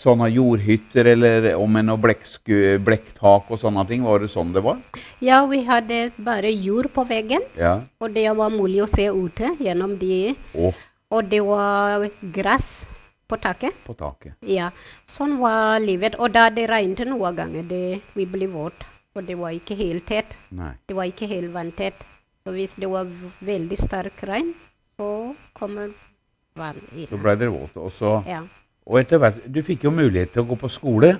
sånne 0.00 0.30
jordhytter, 0.32 1.10
eller 1.12 1.50
om 1.60 1.76
en 1.76 1.92
blekktak 2.00 3.50
og 3.52 3.60
sånne 3.60 3.84
ting. 3.90 4.06
Var 4.08 4.24
det 4.24 4.30
sånn 4.32 4.54
det 4.56 4.62
var? 4.64 4.80
Ja, 5.20 5.42
vi 5.50 5.60
hadde 5.68 6.06
bare 6.24 6.48
jord 6.54 6.88
på 6.96 7.04
veggen, 7.08 7.44
Ja. 7.60 7.82
og 8.00 8.14
det 8.16 8.30
var 8.36 8.48
mulig 8.50 8.80
å 8.82 8.88
se 8.88 9.10
ute 9.12 9.52
gjennom 9.60 9.98
de. 10.00 10.34
Og 10.56 10.74
Og 11.12 11.28
det 11.28 11.40
var 11.42 12.08
gress 12.32 12.86
på 13.30 13.38
taket. 13.40 13.74
på 13.86 13.94
taket. 13.98 14.34
Ja, 14.46 14.70
sånn 15.08 15.38
var 15.40 15.78
livet. 15.80 16.18
Og 16.18 16.32
da 16.34 16.48
det 16.50 16.66
regnet 16.70 17.06
noen 17.08 17.36
ganger, 17.38 17.62
det, 17.70 18.00
vi 18.18 18.26
ble 18.26 18.48
våte. 18.52 18.86
Og 19.16 19.24
det 19.26 19.34
var 19.38 19.50
ikke 19.56 19.74
helt 19.78 20.04
tett. 20.06 20.36
Nei. 20.54 20.72
Det 20.86 20.94
var 20.94 21.08
ikke 21.10 21.26
helt 21.30 21.50
vanntett. 21.54 22.04
Så 22.44 22.52
hvis 22.54 22.76
det 22.78 22.88
var 22.90 23.08
veldig 23.44 23.78
sterk 23.78 24.22
regn, 24.28 24.52
så 24.96 25.34
kommer 25.58 25.90
vann 26.56 26.78
inn. 26.96 27.08
Så 27.10 27.18
ble 27.20 27.34
dere 27.40 27.50
våte. 27.54 27.78
Og, 27.82 27.90
så, 27.98 28.12
Ja. 28.26 28.42
og 28.86 29.00
etter 29.00 29.18
hvert 29.18 29.42
Du 29.52 29.62
fikk 29.62 29.84
jo 29.84 29.90
mulighet 29.90 30.32
til 30.32 30.42
å 30.44 30.48
gå 30.52 30.56
på 30.60 30.70
skole. 30.70 31.18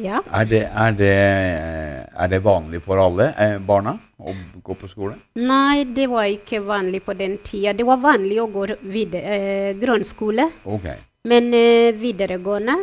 Ja. 0.00 0.22
Er 0.32 0.48
det, 0.48 0.62
er 0.68 0.96
det, 0.96 1.12
er 2.12 2.32
det 2.32 2.40
vanlig 2.44 2.80
for 2.84 3.00
alle 3.02 3.32
eh, 3.36 3.58
barna 3.60 3.98
å 4.16 4.32
gå 4.64 4.76
på 4.78 4.88
skole? 4.88 5.18
Nei, 5.36 5.84
det 5.84 6.08
var 6.08 6.30
ikke 6.30 6.62
vanlig 6.64 7.02
på 7.04 7.16
den 7.18 7.36
tida. 7.44 7.74
Det 7.76 7.84
var 7.84 8.00
vanlig 8.00 8.40
å 8.40 8.48
gå 8.52 8.66
videre, 8.82 9.36
eh, 9.36 9.76
grunnskole. 9.76 10.48
Okay. 10.64 10.96
Men 11.28 11.52
eh, 11.54 11.92
videregående 11.94 12.80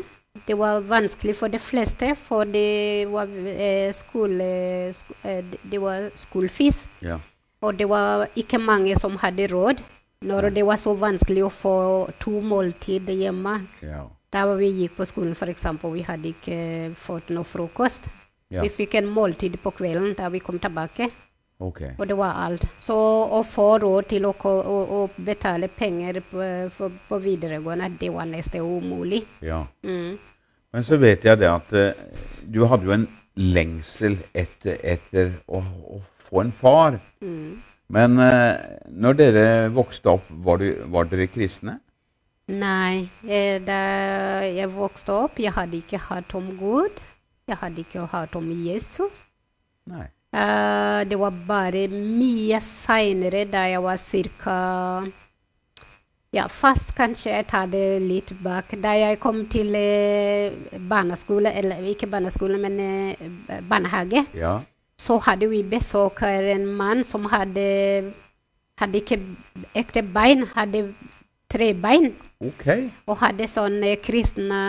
det 0.48 0.56
var 0.58 0.80
vanskelig 0.86 1.36
for 1.36 1.52
de 1.52 1.60
fleste, 1.60 2.14
for 2.16 2.46
det 2.46 3.08
var, 3.10 3.28
eh, 3.50 3.92
skole, 3.94 4.94
sk 4.94 5.12
eh, 5.24 5.44
det 5.64 5.82
var 5.82 6.12
skolefis. 6.16 6.88
Ja. 7.02 7.18
Og 7.62 7.76
det 7.78 7.90
var 7.90 8.28
ikke 8.36 8.60
mange 8.62 8.96
som 8.96 9.18
hadde 9.18 9.50
råd. 9.52 9.82
Når 10.22 10.50
det 10.52 10.66
var 10.68 10.76
så 10.76 10.94
vanskelig 11.00 11.44
å 11.48 11.50
få 11.50 11.76
to 12.20 12.42
måltider 12.42 13.14
hjemme. 13.14 13.60
ja. 13.82 14.08
Da 14.30 14.44
vi 14.54 14.70
gikk 14.84 14.98
på 15.00 15.08
skolen, 15.10 15.34
f.eks., 15.34 15.66
vi 15.94 16.04
hadde 16.06 16.34
ikke 16.34 16.60
fått 17.02 17.32
noe 17.34 17.48
frokost. 17.48 18.06
ja. 18.50 18.62
Vi 18.62 18.70
fikk 18.70 18.96
en 19.00 19.10
måltid 19.10 19.58
på 19.62 19.72
kvelden 19.72 20.14
da 20.18 20.30
vi 20.30 20.40
kom 20.40 20.60
tilbake, 20.60 21.10
Okay. 21.60 21.90
og 21.98 22.08
det 22.08 22.16
var 22.16 22.38
alt. 22.40 22.64
Så 22.80 22.96
å 22.96 23.42
få 23.44 23.66
råd 23.84 24.06
til 24.14 24.26
å, 24.30 24.32
å, 24.32 24.76
å 24.96 25.00
betale 25.18 25.68
penger 25.68 26.22
på, 26.24 26.46
for, 26.72 26.94
på 27.10 27.20
videregående, 27.20 27.90
det 28.00 28.14
var 28.16 28.30
nesten 28.30 28.64
umulig. 28.64 29.26
Ja. 29.44 29.66
Mm. 29.84 30.16
Men 30.72 30.86
så 30.88 30.96
vet 31.02 31.26
jeg 31.28 31.42
det 31.42 31.50
at 31.52 31.74
uh, 31.76 31.92
du 32.48 32.62
hadde 32.70 32.88
jo 32.88 32.96
en 32.96 33.08
lengsel 33.36 34.16
etter, 34.32 34.80
etter 34.88 35.34
å, 35.48 35.60
å 35.60 36.00
få 36.30 36.46
en 36.46 36.56
far. 36.56 37.02
Mm. 37.20 37.60
Men 37.92 38.16
uh, 38.24 38.56
når 38.88 39.20
dere 39.20 39.46
vokste 39.76 40.16
opp, 40.16 40.32
var, 40.46 40.64
du, 40.64 40.86
var 40.94 41.12
dere 41.12 41.28
kristne? 41.28 41.82
Nei, 42.50 43.06
eh, 43.30 43.60
da 43.62 43.80
jeg 44.50 44.72
vokste 44.74 45.14
opp, 45.14 45.38
jeg 45.40 45.54
hadde 45.54 45.78
ikke 45.84 46.00
hørt 46.10 46.34
om 46.34 46.48
Gud. 46.58 46.98
Jeg 47.48 47.58
hadde 47.62 47.84
ikke 47.84 48.08
hørt 48.10 48.36
om 48.38 48.48
Jesus. 48.66 49.26
Nei. 49.90 50.08
Uh, 50.30 51.02
det 51.10 51.18
var 51.18 51.34
bare 51.48 51.88
mye 51.90 52.60
seinere, 52.62 53.46
da 53.50 53.64
jeg 53.70 53.82
var 53.82 53.98
ca. 53.98 54.58
Ja, 56.34 56.44
først 56.46 56.92
kanskje 56.94 57.32
jeg 57.34 57.48
tar 57.50 57.66
det 57.74 58.02
litt 58.06 58.34
bak. 58.46 58.76
Da 58.84 58.92
jeg 58.94 59.18
kom 59.20 59.48
til 59.50 59.74
eh, 59.74 60.54
barneskole, 60.90 61.50
eller 61.58 61.82
ikke 61.90 62.06
barneskole, 62.08 62.60
men 62.62 62.80
eh, 62.80 63.62
barnehage, 63.70 64.26
Ja. 64.38 64.60
så 64.98 65.18
hadde 65.26 65.50
vi 65.50 65.64
besøk 65.64 66.22
av 66.22 66.46
en 66.54 66.68
mann 66.78 67.04
som 67.04 67.26
hadde, 67.26 68.14
hadde 68.78 69.02
ikke 69.02 69.18
ekte 69.74 70.04
bein, 70.06 70.46
hadde 70.54 70.94
tre 71.50 71.74
bein. 71.74 72.14
Ok. 72.40 72.66
Og 73.10 73.18
hadde 73.20 73.48
sånne 73.52 73.96
kristne 74.04 74.60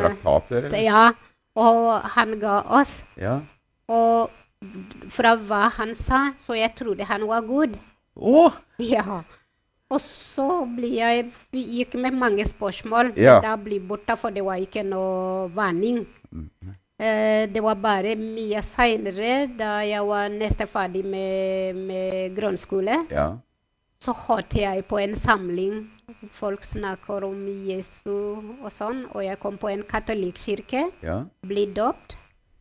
Traktater? 0.00 0.66
Eller? 0.68 0.82
Ja. 0.82 1.04
Og 1.54 2.02
han 2.16 2.38
ga 2.42 2.56
oss. 2.80 3.04
Ja. 3.20 3.36
Og 3.86 4.32
fra 5.14 5.34
hva 5.38 5.68
han 5.76 5.92
sa, 5.94 6.32
så 6.42 6.56
jeg 6.58 6.74
trodde 6.78 7.06
han 7.06 7.26
var 7.28 7.44
god. 7.46 7.76
Å! 8.18 8.48
Ja. 8.82 9.20
Og 9.92 10.00
så 10.02 10.48
jeg 10.82 11.28
gikk 11.52 11.94
med 12.02 12.16
mange 12.18 12.46
spørsmål. 12.48 13.12
Ja. 13.20 13.36
Da 13.44 13.54
ble 13.60 13.78
jeg 13.78 13.86
borte, 13.86 14.16
for 14.18 14.34
det 14.34 14.42
var 14.42 14.58
ikke 14.62 14.82
noe 14.86 15.50
vanning. 15.54 16.06
Mm, 16.32 16.48
Eh, 16.94 17.48
det 17.50 17.58
var 17.58 17.74
bare 17.74 18.12
mye 18.14 18.60
seinere, 18.62 19.48
da 19.58 19.80
jeg 19.82 19.98
var 20.06 20.28
nesten 20.30 20.68
ferdig 20.70 21.00
med, 21.04 21.74
med 21.74 22.36
grunnskole, 22.36 23.00
Ja. 23.10 23.32
så 23.98 24.14
hørte 24.14 24.60
jeg 24.62 24.84
på 24.86 25.00
en 25.02 25.16
samling. 25.18 25.90
Folk 26.32 26.64
snakker 26.64 27.24
om 27.24 27.46
Jesu 27.68 28.10
og 28.62 28.70
sånn, 28.72 29.04
og 29.14 29.22
jeg 29.24 29.38
kom 29.42 29.56
på 29.58 29.68
en 29.72 29.82
katolikkirke, 29.82 30.90
Ja. 31.02 31.24
ble 31.46 31.66
døpt 31.74 32.16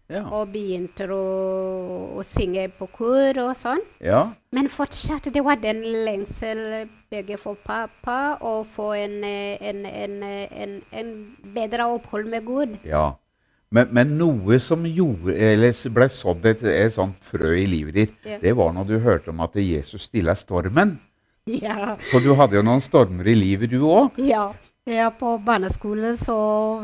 Ja. 0.10 0.24
og 0.30 0.52
begynte 0.52 1.08
å, 1.10 2.18
å 2.20 2.24
synge 2.28 2.68
på 2.78 2.88
kor 2.92 3.40
og 3.40 3.56
sånn. 3.56 3.80
ja. 4.02 4.34
Men 4.52 4.68
fortsatt, 4.70 5.32
det 5.34 5.42
var 5.44 5.56
den 5.56 5.82
lengsel 6.06 6.88
begge 7.10 7.38
for 7.40 7.56
pappa 7.56 8.38
og 8.42 8.66
få 8.68 8.92
en, 8.94 9.24
en, 9.24 9.86
en, 9.86 10.24
en, 10.24 10.82
en 10.92 11.14
bedre 11.56 11.88
opphold 11.88 12.26
med 12.30 12.46
Gud. 12.46 12.78
ja. 12.86 13.14
Men, 13.74 13.88
men 13.92 14.12
noe 14.20 14.60
som 14.62 14.84
gjorde, 14.86 15.34
eller 15.34 15.74
ble 15.90 16.06
sådd 16.14 16.44
et, 16.46 16.62
et 16.64 16.94
sånt 16.94 17.16
frø 17.26 17.56
i 17.58 17.66
livet 17.66 17.94
ditt, 17.96 18.14
Ja. 18.24 18.38
det 18.38 18.52
var 18.56 18.70
når 18.72 18.86
du 18.86 19.00
hørte 19.00 19.30
om 19.30 19.40
at 19.42 19.56
Jesus 19.56 20.04
stilla 20.04 20.36
stormen. 20.38 21.00
Ja. 21.64 21.96
For 22.12 22.24
du 22.24 22.34
hadde 22.40 22.56
jo 22.56 22.64
noen 22.64 22.82
stormer 22.84 23.28
i 23.28 23.36
livet, 23.36 23.70
du 23.74 23.82
òg. 23.88 24.16
ja. 24.24 24.54
ja 24.88 25.10
på 25.16 25.38
barneskolen 25.44 26.18
så 26.20 26.36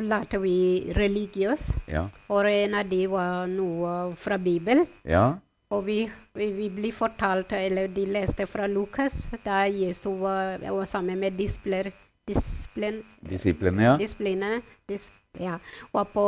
lærte 0.04 0.40
vi 0.44 0.92
religiøs, 0.96 1.70
Ja. 1.88 2.08
og 2.30 2.46
en 2.48 2.76
av 2.80 2.88
de 2.90 3.06
var 3.12 3.48
noe 3.48 4.16
fra 4.20 4.38
Bibelen. 4.38 4.86
ja. 5.04 5.38
Og 5.70 5.84
vi, 5.86 6.00
vi, 6.34 6.48
vi 6.58 6.68
ble 6.74 6.90
fortalt, 6.90 7.52
eller 7.54 7.92
de 7.94 8.08
leste 8.10 8.48
fra 8.50 8.66
Lukas, 8.66 9.28
da 9.44 9.68
Jesus 9.70 10.16
var, 10.18 10.58
var 10.66 10.88
sammen 10.90 11.20
med 11.22 11.36
displer, 11.38 11.92
disiplin, 12.26 13.04
Disiplene, 13.22 13.84
ja. 13.84 13.92
disiplinene. 14.02 14.64
Dis, 14.90 15.06
ja. 15.38 15.60
Var 15.94 16.08
på 16.10 16.24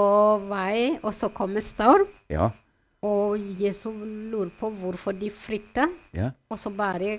vei, 0.45 0.91
og 1.01 1.15
så 1.17 1.31
kom 1.33 1.57
en 1.57 1.65
storm. 1.65 2.05
Ja. 2.29 2.51
Og 3.01 3.41
Jesus 3.57 3.89
lurer 4.29 4.53
på 4.59 4.69
hvorfor 4.77 5.17
de 5.17 5.31
frykta. 5.33 5.89
Ja. 6.13 6.29
og 6.47 6.59
så 6.61 6.69
bare 6.69 7.17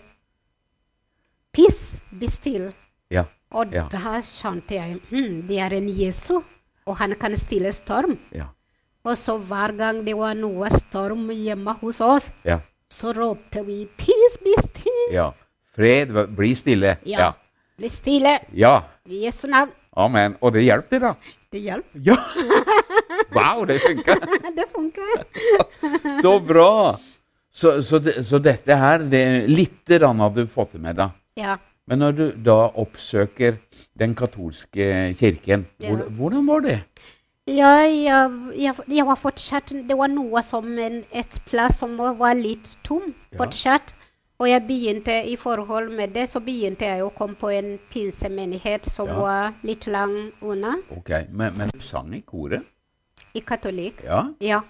Piss, 1.53 2.01
be 2.11 2.27
still'. 2.27 2.73
Ja. 3.11 3.25
Og 3.53 3.73
Ja. 3.75 3.87
da 3.93 4.21
skjønte 4.25 4.75
jeg 4.79 4.99
hm, 5.11 5.43
det 5.49 5.59
er 5.61 5.75
en 5.77 5.89
Jesus, 5.89 6.43
og 6.87 6.97
han 6.97 7.15
kan 7.21 7.37
stille 7.37 7.73
storm. 7.73 8.19
Ja. 8.33 8.47
Og 9.05 9.17
så 9.19 9.37
hver 9.39 9.77
gang 9.77 10.05
det 10.07 10.15
var 10.17 10.35
noe 10.35 10.71
storm 10.71 11.29
hjemme 11.31 11.75
hos 11.81 12.01
oss, 12.01 12.31
Ja. 12.45 12.61
så 12.89 13.13
ropte 13.13 13.65
vi 13.67 13.87
'Peace, 13.99 14.39
be 14.43 14.55
still'. 14.63 15.13
ja. 15.13 15.31
Fred, 15.75 16.09
bli 16.37 16.55
stille. 16.55 16.97
Ja. 17.07 17.19
Ja. 17.19 17.33
Bli 17.79 17.89
stille. 17.89 18.39
ja. 18.53 18.83
I 19.09 19.25
Jesu 19.25 19.49
navn. 19.49 19.71
Amen. 19.97 20.37
Og 20.41 20.53
det 20.53 20.63
hjelper, 20.65 20.99
da. 21.01 21.15
Det 21.53 21.61
hjelper. 21.61 22.01
Ja! 22.05 22.17
Wow, 23.35 23.65
det 23.65 23.81
funka! 23.81 24.15
det 24.57 24.65
funker. 24.75 25.25
Så 26.23 26.39
bra! 26.41 26.99
Så, 27.53 27.83
så, 27.83 27.99
det, 27.99 28.27
så 28.27 28.39
dette 28.39 28.77
her, 28.77 28.99
det, 28.99 29.49
lite 29.49 29.99
grann 29.99 30.21
hadde 30.21 30.45
du 30.45 30.47
fått 30.53 30.75
med 30.75 30.97
deg. 30.97 31.11
Ja. 31.37 31.57
Men 31.87 31.99
når 31.99 32.13
du 32.17 32.25
da 32.47 32.59
oppsøker 32.79 33.57
den 33.99 34.15
katolske 34.15 35.15
kirken, 35.19 35.67
Ja. 35.81 35.89
hvor, 35.91 36.09
hvordan 36.11 36.47
var 36.47 36.61
det? 36.61 36.79
Ja, 37.47 37.73
jeg, 37.83 38.53
jeg, 38.57 38.75
jeg 38.89 39.07
var 39.07 39.17
fortsatt 39.19 39.73
Det 39.89 39.97
var 39.99 40.07
noe 40.09 40.43
som 40.47 40.79
en, 40.79 41.01
et 41.11 41.41
plass 41.49 41.81
som 41.81 41.97
var 41.99 42.35
litt 42.39 42.77
tom 42.87 43.15
fortsatt. 43.37 43.95
Og 44.39 44.49
jeg 44.49 44.63
begynte 44.67 45.15
i 45.31 45.37
forhold 45.37 45.91
med 45.95 46.15
det, 46.15 46.29
så 46.31 46.41
begynte 46.41 46.87
jeg 46.87 47.03
å 47.03 47.11
komme 47.15 47.35
på 47.39 47.51
en 47.55 47.79
pinsemenighet 47.93 48.87
som 48.91 49.07
Ja. 49.09 49.19
var 49.21 49.53
litt 49.63 49.87
lang 49.87 50.33
unna, 50.43 50.77
Ok, 50.97 51.11
Men, 51.31 51.55
men 51.57 51.69
du 51.71 51.79
sang 51.81 52.15
i 52.15 52.21
koret? 52.21 52.63
i 53.35 53.41
katolikk. 53.41 54.03
Ja. 54.05 54.25
Ja, 54.41 54.61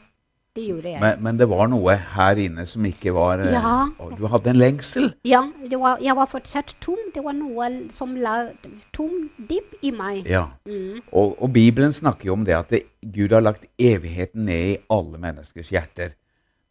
det 0.57 0.67
gjorde 0.69 0.91
jeg. 0.91 1.01
Men, 1.01 1.21
men 1.25 1.39
det 1.41 1.47
var 1.49 1.69
noe 1.73 1.95
her 2.15 2.41
inne 2.43 2.67
som 2.69 2.85
ikke 2.85 3.15
var 3.17 3.41
eh, 3.41 3.53
Ja. 3.55 3.87
Du 4.19 4.27
hadde 4.29 4.51
en 4.53 4.59
lengsel? 4.61 5.13
ja, 5.25 5.41
det 5.71 5.79
var, 5.81 5.99
jeg 6.05 6.17
var 6.19 6.29
fortsatt 6.29 6.75
tom. 6.85 6.99
Det 7.15 7.25
var 7.25 7.33
noe 7.39 7.69
som 7.95 8.13
la 8.21 8.49
tom 8.93 9.31
dyp 9.49 9.79
i 9.83 9.93
meg. 9.97 10.27
Ja. 10.29 10.47
Mm. 10.69 11.01
Og, 11.13 11.39
og 11.41 11.53
Bibelen 11.55 11.93
snakker 11.97 12.29
jo 12.29 12.37
om 12.37 12.45
det 12.45 12.57
at 12.59 12.75
det, 12.75 12.83
Gud 13.15 13.33
har 13.33 13.41
lagt 13.45 13.65
evigheten 13.81 14.45
ned 14.51 14.75
i 14.75 14.81
alle 14.93 15.19
menneskers 15.23 15.73
hjerter. 15.73 16.13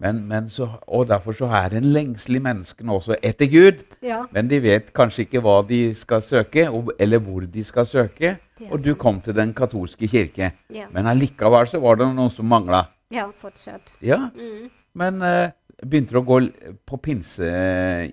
Men, 0.02 0.24
men 0.26 0.48
så, 0.50 0.66
og 0.90 1.10
derfor 1.12 1.36
så 1.38 1.46
er 1.54 1.68
det 1.70 1.78
en 1.82 1.92
lengsel 1.94 2.40
i 2.40 2.42
menneskene 2.42 2.94
også 2.96 3.20
etter 3.22 3.46
Gud. 3.52 3.84
Ja, 4.02 4.24
Men 4.34 4.48
de 4.50 4.58
vet 4.64 4.88
kanskje 4.98 5.28
ikke 5.28 5.42
hva 5.46 5.60
de 5.70 5.94
skal 5.98 6.24
søke, 6.26 6.64
og, 6.74 6.90
eller 6.98 7.22
hvor 7.22 7.46
de 7.46 7.64
skal 7.64 7.86
søke. 7.86 8.38
Og 8.72 8.82
du 8.82 8.96
kom 8.98 9.20
til 9.22 9.36
den 9.38 9.54
katolske 9.58 10.08
kirke. 10.10 10.52
ja, 10.74 10.88
Men 10.94 11.06
allikevel 11.10 11.70
så 11.70 11.82
var 11.82 12.02
det 12.02 12.10
noe 12.16 12.34
som 12.34 12.50
mangla. 12.50 12.88
Ja 13.12 13.28
fortsatt. 13.42 13.92
Ja, 14.02 14.30
Mm. 14.36 14.70
men 14.94 15.22
uh, 15.22 15.50
begynte 15.86 16.12
du 16.14 16.20
å 16.20 16.26
gå 16.26 16.40
på 16.86 16.98
pinse, 17.02 17.48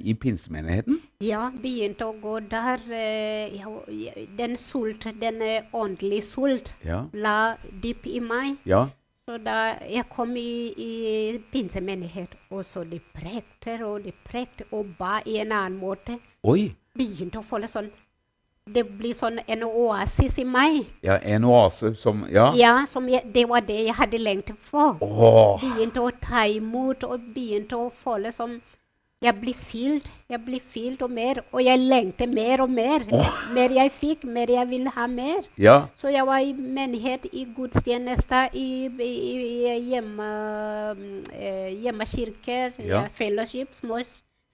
i 0.00 0.14
pinsemenigheten? 0.14 1.00
Ja, 1.20 1.50
begynte 1.50 2.06
å 2.06 2.14
gå 2.20 2.38
der. 2.48 2.78
Uh, 2.88 3.56
ja, 3.58 4.22
den 4.38 4.56
sult, 4.56 5.06
den 5.20 5.42
eh, 5.42 5.62
åndelige 5.72 6.22
sult, 6.24 6.74
Ja. 6.84 7.04
la 7.12 7.56
dyp 7.82 8.06
i 8.06 8.20
meg. 8.20 8.56
ja. 8.66 8.86
Så 9.28 9.36
da 9.44 9.74
jeg 9.84 10.06
kom 10.08 10.30
i, 10.40 10.72
i 10.72 11.38
pinsemenighet, 11.52 12.32
og 12.50 12.62
så 12.64 12.80
de 12.88 12.96
prekte 13.12 13.74
og 13.84 14.04
de 14.06 14.12
prekte 14.24 14.64
og 14.72 14.86
ba 14.98 15.18
i 15.26 15.34
en 15.42 15.52
annen 15.52 15.76
måte, 15.78 16.16
Oi! 16.48 16.70
begynte 16.96 17.36
å 17.36 17.44
føle 17.44 17.68
sånn 17.68 17.90
Det 18.72 18.84
blir 18.98 19.14
sånn 19.14 19.38
en 19.46 19.62
oasis 19.64 20.38
i 20.38 20.44
meg. 20.44 20.86
Ja, 21.02 21.16
en 21.22 21.44
oase 21.44 21.94
som 21.96 22.26
Ja. 22.30 22.52
Ja, 22.54 22.84
som 22.86 23.08
jeg, 23.08 23.22
Det 23.32 23.46
var 23.48 23.60
det 23.60 23.84
jeg 23.86 23.94
hadde 23.94 24.18
lengtet 24.18 24.56
for. 24.62 24.96
Åh, 25.00 25.60
Begynte 25.60 26.00
å 26.00 26.10
ta 26.20 26.46
imot 26.46 27.04
og 27.04 27.20
begynte 27.34 27.76
å 27.76 27.90
føle 27.90 28.32
som 28.32 28.60
Jeg 29.20 29.34
blir 29.40 29.54
fylt, 29.54 30.10
jeg 30.30 30.38
blir 30.44 30.60
fylt 30.62 31.00
og 31.02 31.10
mer, 31.10 31.40
og 31.52 31.58
jeg 31.64 31.78
lengter 31.80 32.28
mer 32.30 32.60
og 32.62 32.70
mer. 32.70 33.02
Mer 33.52 33.68
jeg 33.74 33.90
fikk, 33.90 34.22
mer 34.24 34.46
jeg 34.46 34.68
vil 34.70 34.86
ha 34.94 35.06
mer. 35.08 35.40
ja. 35.58 35.88
Så 35.96 36.08
jeg 36.14 36.24
var 36.26 36.38
i 36.38 36.52
menighet, 36.52 37.26
i 37.32 37.44
gudstjeneste, 37.56 38.44
i, 38.54 38.86
i, 38.86 39.72
i 39.74 39.90
hjemme, 39.90 40.28
mm, 40.94 41.24
eh, 41.34 41.82
hjemmekirker, 41.82 42.72
Ja. 42.78 43.08
fellowship, 43.12 43.74
små 43.74 43.98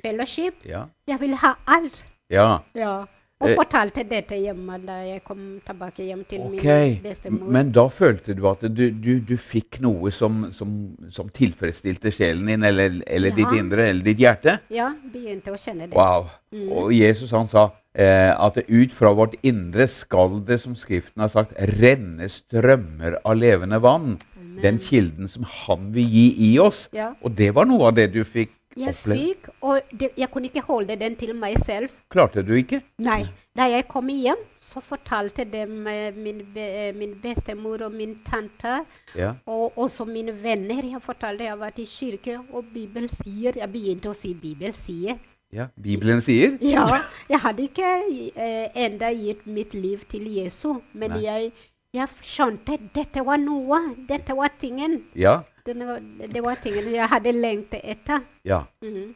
fellowship. 0.03 0.55
Ja. 0.65 0.87
Jeg 1.07 1.21
vil 1.21 1.35
ha 1.35 1.55
alt. 1.67 2.05
ja. 2.31 2.59
Ja. 2.75 3.05
Og 3.43 3.51
Eh. 3.51 3.57
fortalte 3.59 4.05
dette 4.09 4.37
hjemme 4.39 4.79
da 4.87 5.01
jeg 5.03 5.23
kom 5.27 5.61
tilbake 5.67 6.05
hjem 6.07 6.25
til 6.25 6.41
okay. 6.47 6.95
min 6.95 7.03
bestemor. 7.03 7.49
Men 7.51 7.73
da 7.75 7.89
følte 7.89 8.33
du 8.35 8.47
at 8.49 8.61
du, 8.63 8.91
du, 8.91 9.19
du 9.21 9.37
fikk 9.37 9.81
noe 9.85 10.11
som, 10.15 10.53
som, 10.55 10.95
som 11.11 11.29
tilfredsstilte 11.29 12.13
sjelen 12.15 12.47
din, 12.47 12.63
eller, 12.65 13.03
eller 13.07 13.29
Ja. 13.35 13.35
ditt 13.35 13.59
indre, 13.59 13.89
eller 13.91 14.03
ditt 14.07 14.19
hjerte? 14.23 14.61
ja, 14.71 14.93
begynte 15.13 15.51
å 15.53 15.59
kjenne 15.59 15.89
det. 15.91 15.97
Wow. 15.99 16.31
Og 16.71 16.93
Jesus 16.95 17.35
han 17.35 17.49
sa 17.51 17.73
eh, 17.95 18.31
at 18.33 18.57
ut 18.69 18.93
fra 18.95 19.13
vårt 19.13 19.35
indre 19.43 19.89
skal 19.91 20.39
det, 20.47 20.61
som 20.63 20.77
Skriften 20.79 21.21
har 21.27 21.29
sagt, 21.35 21.53
renne 21.75 22.31
strømmer 22.31 23.19
av 23.25 23.37
levende 23.37 23.83
vann. 23.83 24.15
Den 24.63 24.79
kilden 24.79 25.27
som 25.29 25.43
han 25.43 25.89
vil 25.93 26.07
gi 26.07 26.53
i 26.55 26.59
oss. 26.63 26.87
Ja. 26.95 27.11
Og 27.27 27.35
det 27.35 27.51
var 27.57 27.67
noe 27.67 27.89
av 27.91 27.97
det 27.99 28.13
du 28.15 28.23
fikk 28.23 28.53
Jeg 28.77 28.89
er 28.89 28.93
fikk, 28.99 29.49
og 29.63 29.81
det, 29.93 30.11
jeg 30.19 30.31
kunne 30.31 30.49
ikke 30.51 30.63
holde 30.67 30.97
den 30.99 31.15
til 31.17 31.35
meg 31.39 31.59
selv. 31.63 31.89
Klarte 32.11 32.43
du 32.43 32.55
ikke? 32.59 32.81
Nei. 32.99 33.25
Da 33.55 33.69
jeg 33.71 33.87
kom 33.87 34.09
hjem, 34.11 34.41
så 34.59 34.81
fortalte 34.83 35.45
dem 35.47 35.87
eh, 35.87 36.11
min, 36.17 36.41
eh, 36.59 36.91
min 36.99 37.13
bestemor 37.23 37.85
og 37.87 37.93
min 37.95 38.17
tante, 38.27 38.81
Ja. 39.15 39.35
og 39.47 39.79
også 39.79 40.05
mine 40.05 40.35
venner. 40.43 40.83
Jeg 40.83 41.03
fortalte 41.03 41.45
jeg 41.45 41.59
var 41.61 41.71
i 41.79 41.85
kirke, 41.87 42.41
og 42.53 42.65
Bibelen 42.75 43.09
sier 43.09 43.53
Jeg 43.61 43.71
begynte 43.71 44.11
å 44.11 44.15
si 44.19 44.35
Bibelen 44.35 44.73
sier. 44.75 45.19
ja. 45.53 45.69
Bibelen 45.81 46.21
sier 46.21 46.59
Ja, 46.61 46.87
jeg 47.31 47.39
hadde 47.39 47.63
ikke 47.69 47.93
eh, 48.35 48.69
enda 48.75 49.13
gitt 49.15 49.47
mitt 49.47 49.75
liv 49.75 50.03
til 50.09 50.27
Jesu, 50.35 50.81
men 50.93 51.11
Nei. 51.11 51.23
jeg, 51.23 51.53
jeg 51.95 52.09
skjønte 52.23 52.79
dette 52.95 53.23
var 53.25 53.37
noe. 53.39 53.95
Dette 54.09 54.35
var 54.35 54.51
tingen. 54.59 55.05
Ja. 55.15 55.43
Var, 55.65 56.01
det 56.29 56.43
var 56.45 56.59
tingene 56.61 56.93
jeg 56.93 57.09
hadde 57.09 57.33
lengtet 57.33 57.81
etter. 57.83 58.25
ja. 58.45 58.65
Mhm. 58.83 59.15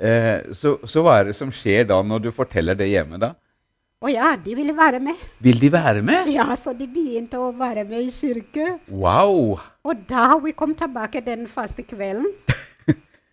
Eh, 0.00 0.54
så, 0.56 0.78
så 0.88 1.02
hva 1.04 1.18
er 1.20 1.26
det 1.28 1.34
som 1.36 1.50
skjer 1.52 1.84
da, 1.84 1.98
når 2.00 2.22
du 2.24 2.30
forteller 2.32 2.72
det 2.72 2.86
hjemme, 2.88 3.18
da? 3.20 3.34
Å 4.00 4.08
ja, 4.08 4.30
de 4.40 4.54
ville 4.56 4.72
være 4.72 4.96
med. 5.04 5.18
Vil 5.44 5.60
de 5.60 5.68
være 5.72 6.00
med? 6.00 6.30
Ja, 6.32 6.46
så 6.56 6.72
de 6.72 6.86
begynte 6.88 7.36
å 7.36 7.50
være 7.52 7.84
med 7.84 8.06
i 8.06 8.08
kirke. 8.08 8.78
Wow! 8.88 9.58
Og 9.84 10.06
da 10.08 10.38
vi 10.40 10.54
kom 10.56 10.72
tilbake 10.72 11.20
den 11.26 11.44
første 11.52 11.84
kvelden, 11.84 12.30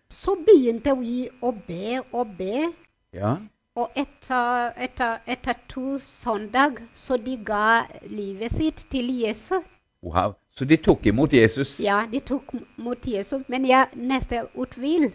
Så 0.08 0.34
begynte 0.40 0.94
vi 0.96 1.26
å 1.44 1.50
be 1.52 1.98
og 2.16 2.30
be. 2.38 2.70
Ja. 3.12 3.34
Og 3.78 3.92
etter, 3.96 4.72
etter, 4.80 5.18
etter 5.28 5.58
to 5.68 5.98
søndag 6.00 6.80
så 6.96 7.18
de 7.20 7.36
ga 7.44 7.84
livet 8.08 8.54
sitt 8.56 8.86
til 8.90 9.10
Jesus. 9.20 9.64
Wow. 10.02 10.34
Så 10.50 10.64
de 10.64 10.76
tok 10.76 11.06
imot 11.06 11.32
Jesus? 11.32 11.78
Ja, 11.80 12.02
de 12.12 12.20
tok 12.20 12.54
imot 12.54 12.78
mot 12.78 13.06
Jesus. 13.06 13.42
Men 13.48 13.66
jeg 13.66 13.86
nesten 13.94 14.46
utvil. 14.54 15.10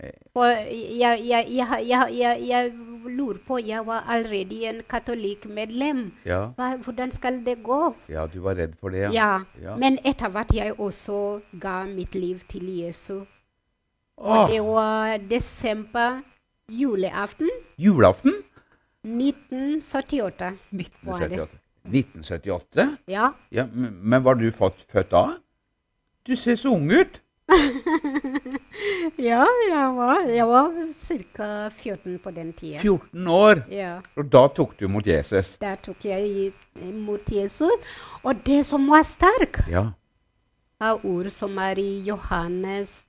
Eh. 0.00 0.12
For 0.36 0.52
jeg, 0.52 1.22
jeg, 1.24 1.46
jeg, 1.88 2.40
jeg, 2.48 2.72
lurer 3.06 3.38
på 3.46 3.58
Jeg 3.64 3.86
var 3.86 4.04
allerede 4.08 4.68
en 4.68 4.82
katolikkmedlem. 4.88 6.12
Ja. 6.24 6.50
Hvordan 6.84 7.10
skal 7.10 7.44
det 7.46 7.62
gå? 7.62 7.94
ja, 8.08 8.26
du 8.26 8.40
var 8.40 8.56
redd 8.56 8.76
for 8.80 8.88
det, 8.88 9.06
ja. 9.06 9.10
Ja. 9.12 9.40
Ja. 9.62 9.76
Men 9.76 9.98
etter 10.04 10.28
hvert 10.28 10.54
jeg 10.54 10.80
også 10.80 11.40
ga 11.60 11.84
mitt 11.84 12.14
liv 12.14 12.40
til 12.48 12.68
Jesus. 12.78 13.26
Åh, 14.18 14.50
det 14.50 14.62
var 14.64 15.16
desember, 15.30 16.22
julaften 16.68 17.50
julaften 17.78 18.32
1978. 19.04 20.56
Hva 21.04 21.20
er 21.20 21.28
det? 21.28 21.40
1978. 21.44 21.65
1978? 21.88 22.96
Ja. 23.08 23.30
Ja, 23.52 23.66
men, 23.72 24.24
var 24.24 24.34
du 24.34 24.50
født, 24.50 24.86
da? 25.10 25.24
Du 26.26 26.36
ser 26.36 26.56
så 26.56 26.68
ung 26.74 26.90
ut. 26.92 27.20
Ja, 29.18 29.44
jeg 29.70 29.92
var, 29.96 30.20
jeg 30.28 30.46
var 30.48 30.72
ca. 30.92 31.68
14 31.72 32.18
på 32.22 32.30
den 32.34 32.50
tida. 32.52 32.78
14 32.82 33.26
år. 33.32 33.62
Ja. 33.72 34.00
Og 34.18 34.28
da 34.32 34.42
tok 34.52 34.74
du 34.80 34.88
mot 34.92 35.06
Jesus. 35.06 35.54
Da 35.62 35.74
tok 35.80 36.04
jeg 36.04 36.52
imot 36.84 37.30
Jesus. 37.32 37.72
Og 38.22 38.42
det 38.46 38.60
som 38.68 38.86
var 38.90 39.02
sterkt, 39.06 39.62
Ja. 39.70 39.86
er 40.80 41.00
ord 41.06 41.30
som 41.32 41.56
er 41.58 41.78
i 41.80 42.02
Johannes 42.06 43.06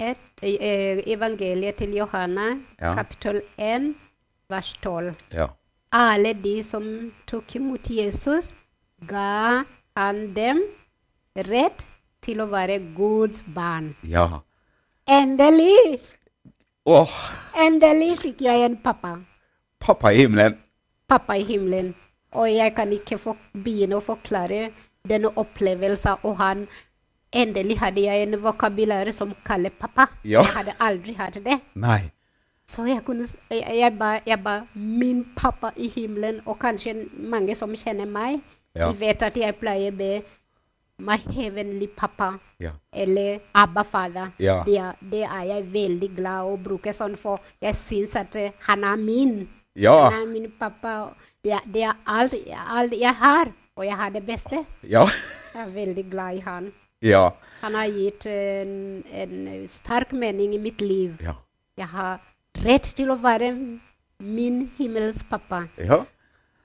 et, 0.00 0.18
eh, 0.42 1.02
evangeliet 1.06 1.76
til 1.76 1.94
Johanna, 1.94 2.58
Ja. 2.80 2.94
kapittel 2.94 3.42
1, 3.58 3.94
vers 4.48 4.74
12. 4.82 5.14
Ja. 5.32 5.46
Alle 5.92 6.34
de 6.38 6.62
som 6.62 6.84
tok 7.26 7.56
imot 7.58 7.90
Jesus, 7.90 8.52
ga 9.10 9.64
han 9.98 10.20
dem 10.34 10.60
rett 11.34 11.82
til 12.22 12.42
å 12.44 12.46
være 12.50 12.78
Guds 12.94 13.42
barn. 13.42 13.96
ja. 14.02 14.42
Endelig! 15.10 15.98
Oh. 16.86 17.10
Endelig 17.58 18.20
fikk 18.20 18.44
jeg 18.46 18.62
en 18.62 18.76
pappa. 18.76 19.16
pappa 19.80 20.12
i 20.12 20.20
himmelen. 20.22 20.54
Pappa 21.08 21.34
i 21.36 21.42
himmelen. 21.42 21.94
Og 22.32 22.46
jeg 22.46 22.74
kan 22.76 22.92
ikke 22.92 23.18
få, 23.18 23.34
begynne 23.52 23.98
å 23.98 24.04
forklare 24.04 24.70
denne 25.02 25.32
opplevelsen. 25.34 26.22
Og 26.22 26.36
han 26.38 26.68
Endelig 27.32 27.76
hadde 27.78 28.02
jeg 28.02 28.22
en 28.26 28.34
vokabular 28.42 29.12
som 29.14 29.34
kaller 29.46 29.70
pappa. 29.70 30.08
Ja. 30.24 30.42
Jeg 30.42 30.54
hadde 30.54 30.72
aldri 30.82 31.12
hatt 31.14 31.36
det. 31.44 31.60
Nei. 31.74 32.10
Så 32.70 32.84
jeg 32.86 33.02
kunne 33.04 33.26
jeg, 33.50 33.92
ba, 33.98 34.10
jeg 34.26 34.38
ba 34.44 34.60
min 34.74 35.24
pappa 35.36 35.72
i 35.76 35.88
himmelen, 35.90 36.40
og 36.46 36.58
kanskje 36.62 36.94
mange 37.18 37.54
som 37.58 37.72
kjenner 37.74 38.06
meg, 38.06 38.40
Ja. 38.76 38.86
de 38.92 39.00
vet 39.00 39.22
at 39.26 39.36
jeg 39.36 39.56
pleier 39.58 39.90
å 39.90 39.96
be 39.98 40.10
my 41.02 41.16
heavenly 41.34 41.88
pappa 41.88 42.28
Ja. 42.60 42.70
eller 42.92 43.40
Abba 43.54 43.82
Fader. 43.82 44.28
Ja. 44.38 44.60
Det, 44.66 44.76
det 45.10 45.22
er 45.24 45.42
jeg 45.48 45.64
veldig 45.72 46.10
glad 46.16 46.46
å 46.52 46.56
bruke 46.62 46.92
sånn, 46.94 47.16
for 47.18 47.40
jeg 47.60 47.74
syns 47.74 48.14
at 48.20 48.36
eh, 48.36 48.52
han 48.68 48.84
er 48.84 48.96
min. 48.96 49.48
Ja. 49.74 49.96
Han 50.10 50.22
er 50.22 50.26
min 50.30 50.50
pappa. 50.60 50.94
Det 51.42 51.58
det 51.72 51.82
er 51.88 51.96
alt, 52.06 52.34
alt 52.76 52.92
jeg 53.00 53.14
har, 53.14 53.50
og 53.76 53.84
jeg 53.86 53.96
har 53.96 54.10
det 54.14 54.22
beste. 54.26 54.64
Ja. 54.84 55.06
Jeg 55.54 55.66
er 55.66 55.70
veldig 55.74 56.10
glad 56.10 56.36
i 56.36 56.40
han. 56.46 56.72
Ja. 57.02 57.30
Han 57.62 57.74
har 57.74 57.86
gitt 57.88 58.26
en, 58.26 59.02
en 59.12 59.64
sterk 59.68 60.12
mening 60.12 60.54
i 60.54 60.58
mitt 60.58 60.80
liv. 60.80 61.16
Ja. 61.24 61.34
Jeg 61.76 61.86
har 61.88 62.20
rett 62.64 62.90
til 62.96 63.10
å 63.10 63.16
være 63.20 63.52
min 64.20 64.70
himmels 64.78 65.22
pappa. 65.28 65.64
Ja. 65.78 66.02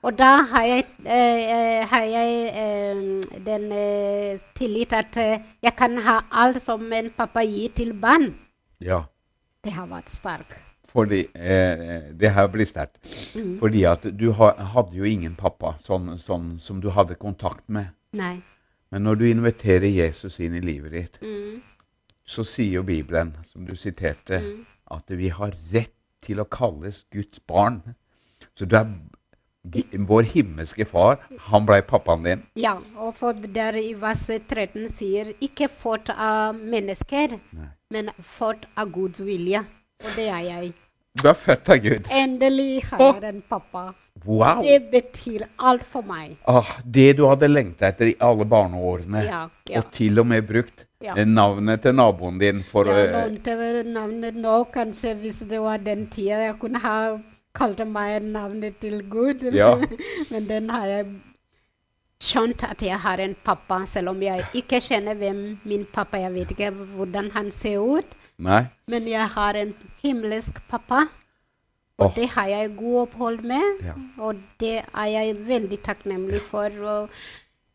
Og 0.06 0.14
da 0.18 0.42
har 0.52 0.64
jeg, 0.68 0.84
eh, 1.04 1.42
eh, 1.56 1.86
har 1.88 2.02
jeg 2.04 2.34
eh, 2.54 3.38
den 3.46 3.72
eh, 3.72 4.38
tillit 4.54 4.92
at 4.92 5.16
eh, 5.16 5.40
jeg 5.62 5.74
kan 5.76 5.96
ha 6.04 6.20
alt 6.30 6.60
som 6.62 6.92
en 6.92 7.10
pappa 7.10 7.42
gir 7.44 7.68
til 7.74 7.92
barn. 7.94 8.34
ja. 8.80 9.04
Det 9.66 9.72
har 9.74 9.88
vært 9.90 10.08
sterkt. 10.08 10.52
Fordi 10.92 11.24
eh, 11.34 12.12
Det 12.14 12.30
her 12.30 12.46
blir 12.46 12.64
sterkt. 12.70 13.00
Mm. 13.34 13.56
Fordi 13.58 13.80
at 13.84 14.04
du 14.16 14.28
ha, 14.38 14.52
hadde 14.54 14.94
jo 14.94 15.02
ingen 15.04 15.34
pappa 15.34 15.72
sånn, 15.82 16.12
sånn 16.22 16.60
som 16.62 16.78
du 16.80 16.86
hadde 16.94 17.16
kontakt 17.18 17.64
med. 17.68 17.88
Nei. 18.12 18.36
Men 18.92 19.02
når 19.02 19.14
du 19.18 19.24
inviterer 19.26 19.88
Jesus 19.90 20.38
inn 20.38 20.54
i 20.54 20.60
livet 20.62 20.92
ditt, 20.92 21.18
Mm. 21.20 21.60
så 22.24 22.44
sier 22.46 22.74
jo 22.78 22.82
Bibelen, 22.86 23.34
som 23.52 23.66
du 23.66 23.74
siterte, 23.74 24.38
Mm. 24.38 24.64
At 24.90 25.10
vi 25.10 25.28
har 25.28 25.54
rett 25.72 25.92
til 26.22 26.40
å 26.42 26.48
kalles 26.50 27.04
Guds 27.14 27.38
barn. 27.46 27.80
Så 28.58 28.66
du 28.66 28.76
er 28.78 28.86
vår 30.06 30.22
himmelske 30.30 30.86
far. 30.86 31.18
Han 31.50 31.66
ble 31.66 31.80
pappaen 31.82 32.24
din. 32.26 32.42
Ja, 32.58 32.76
og 32.96 33.14
for 33.18 33.32
der 33.32 33.76
i 33.80 33.92
vers 33.98 34.26
13 34.26 34.88
sier 34.88 35.32
'ikke 35.40 35.68
fått 35.68 36.10
av 36.10 36.54
mennesker', 36.54 37.40
Nei. 37.52 37.68
men 37.90 38.10
fått 38.22 38.66
av 38.76 38.90
Guds 38.92 39.20
vilje. 39.20 39.64
Og 40.04 40.10
det 40.16 40.28
er 40.28 40.40
jeg. 40.42 40.72
Du 41.22 41.28
er 41.28 41.34
født 41.34 41.68
av 41.70 41.78
Gud. 41.78 42.08
Endelig 42.10 42.84
har 42.84 43.20
jeg 43.20 43.24
en 43.24 43.42
pappa. 43.42 43.94
Wow! 44.24 44.62
Det 44.62 44.90
betyr 44.90 45.46
alt 45.58 45.82
for 45.84 46.02
meg. 46.02 46.36
Ah, 46.46 46.66
det 46.84 47.16
du 47.16 47.26
hadde 47.26 47.48
lengta 47.48 47.88
etter 47.88 48.06
i 48.10 48.16
alle 48.20 48.44
barneårene, 48.44 49.24
Ja, 49.24 49.48
ja. 49.68 49.78
og 49.78 49.92
til 49.92 50.18
og 50.18 50.26
med 50.26 50.46
brukt 50.46 50.85
Ja. 51.04 51.14
eh, 51.16 51.26
navnet 51.28 51.82
til 51.84 51.94
naboen 51.94 52.38
din 52.40 52.62
for 52.64 52.88
ja, 52.88 52.96
å 52.96 53.08
lånte 53.12 53.56
navnet 53.84 54.36
nå, 54.40 54.58
kanskje 54.72 55.12
hvis 55.20 55.42
det 55.50 55.60
var 55.60 55.82
den 55.84 56.06
tida 56.12 56.40
jeg 56.46 56.58
kunne 56.62 56.80
ha 56.80 56.96
kalt 57.56 57.80
meg 57.88 58.24
navnet 58.24 58.78
til 58.80 59.02
Gud. 59.10 59.44
Ja. 59.52 59.74
Men 60.32 60.48
den 60.48 60.70
har 60.72 60.86
jeg 60.88 61.06
skjønt 62.22 62.64
at 62.64 62.82
jeg 62.84 62.96
har 63.02 63.20
en 63.20 63.36
pappa, 63.44 63.82
selv 63.88 64.14
om 64.14 64.22
jeg 64.24 64.44
ikke 64.56 64.80
kjenner 64.80 65.18
hvem 65.20 65.42
min 65.68 65.84
pappa 65.92 66.20
Jeg 66.22 66.32
vet 66.32 66.54
ikke 66.54 66.70
hvordan 66.96 67.30
han 67.34 67.50
ser 67.52 67.84
ut, 67.84 68.16
Nei? 68.38 68.66
men 68.88 69.06
jeg 69.08 69.28
har 69.32 69.56
en 69.56 69.74
himmelsk 70.02 70.60
pappa. 70.68 71.06
Og 71.96 72.10
oh. 72.10 72.12
det 72.12 72.26
har 72.34 72.48
jeg 72.50 72.74
god 72.76 72.96
opphold 73.06 73.40
med, 73.48 73.84
Ja. 73.84 73.94
og 74.20 74.36
det 74.60 74.82
er 74.84 75.06
jeg 75.08 75.36
veldig 75.48 75.78
takknemlig 75.84 76.42
for. 76.44 76.68
Og 76.84 77.08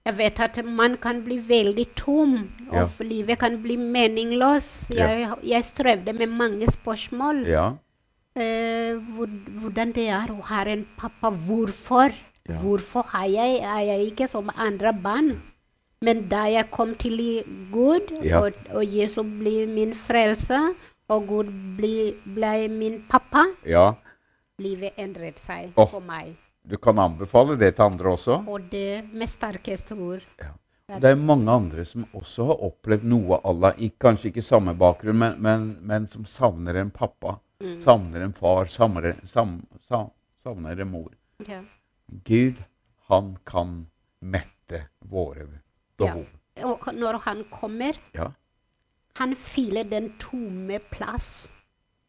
jeg 0.06 0.18
vet 0.18 0.40
at 0.42 0.58
man 0.66 0.98
kan 0.98 1.22
bli 1.24 1.38
veldig 1.38 1.86
tom, 1.96 2.50
og 2.72 2.90
Ja. 3.00 3.04
livet 3.06 3.40
kan 3.40 3.62
bli 3.62 3.76
meningsløs. 3.78 4.90
Ja. 4.96 5.08
Jeg, 5.08 5.36
jeg 5.44 5.66
strevde 5.66 6.14
med 6.14 6.28
mange 6.28 6.68
spørsmål. 6.72 7.46
Ja. 7.46 7.70
Eh, 8.36 8.96
hvor, 8.96 9.28
hvordan 9.62 9.92
det 9.92 10.08
er 10.10 10.32
å 10.32 10.42
ha 10.42 10.64
en 10.66 10.88
pappa. 10.98 11.30
Hvorfor? 11.30 12.12
Hvorfor 12.50 13.02
har 13.14 13.26
jeg, 13.26 13.60
er 13.62 13.80
jeg 13.80 14.12
ikke 14.12 14.28
som 14.28 14.50
andre 14.58 14.94
barn? 14.94 15.42
Men 16.02 16.28
da 16.30 16.48
jeg 16.50 16.72
kom 16.72 16.96
til 16.96 17.44
Gud, 17.72 18.10
og, 18.34 18.54
og 18.74 18.86
Jesus 18.98 19.26
ble 19.40 19.68
min 19.70 19.94
frelse, 19.94 20.58
og 21.08 21.28
Gud 21.28 21.52
ble, 21.78 22.16
ble 22.26 22.68
min 22.74 23.04
pappa, 23.10 23.46
ja. 23.66 23.92
livet 24.58 24.98
endret 24.98 25.40
seg 25.40 25.76
oh. 25.76 25.86
for 25.86 26.02
meg. 26.02 26.34
Du 26.64 26.78
kan 26.78 27.00
anbefale 27.00 27.56
det 27.58 27.76
til 27.76 27.88
andre 27.88 28.12
også. 28.14 28.42
Og 28.48 28.68
det 28.72 29.04
med 29.14 29.30
sterkeste 29.30 29.96
ord. 29.98 30.26
Ja. 30.40 30.52
Det 31.00 31.08
er 31.14 31.16
mange 31.16 31.52
andre 31.52 31.86
som 31.88 32.04
også 32.18 32.46
har 32.50 32.64
opplevd 32.68 33.06
noe 33.08 33.38
à 33.48 33.54
la 33.56 33.72
Kanskje 34.02 34.28
ikke 34.32 34.44
samme 34.44 34.74
bakgrunn, 34.76 35.18
men, 35.18 35.38
men, 35.40 35.78
men 35.82 36.08
som 36.08 36.26
savner 36.26 36.76
en 36.82 36.92
pappa. 36.92 37.38
Mm. 37.62 37.78
Savner 37.82 38.26
en 38.26 38.34
far, 38.34 38.66
savner, 38.66 39.16
sam, 39.24 39.62
sam, 39.88 40.10
savner 40.44 40.80
en 40.82 40.92
mor. 40.92 41.12
Ja. 41.48 41.62
Gud, 42.28 42.60
han 43.08 43.38
kan 43.46 43.88
mette 44.20 44.88
våre 45.00 45.48
behov. 45.98 46.26
Og 46.64 46.88
når 46.94 47.22
han 47.26 47.44
kommer, 47.50 47.96
Ja. 48.14 48.32
han 49.18 49.36
fyller 49.36 49.84
den 49.84 50.12
tomme 50.20 50.80
plass. 50.92 51.50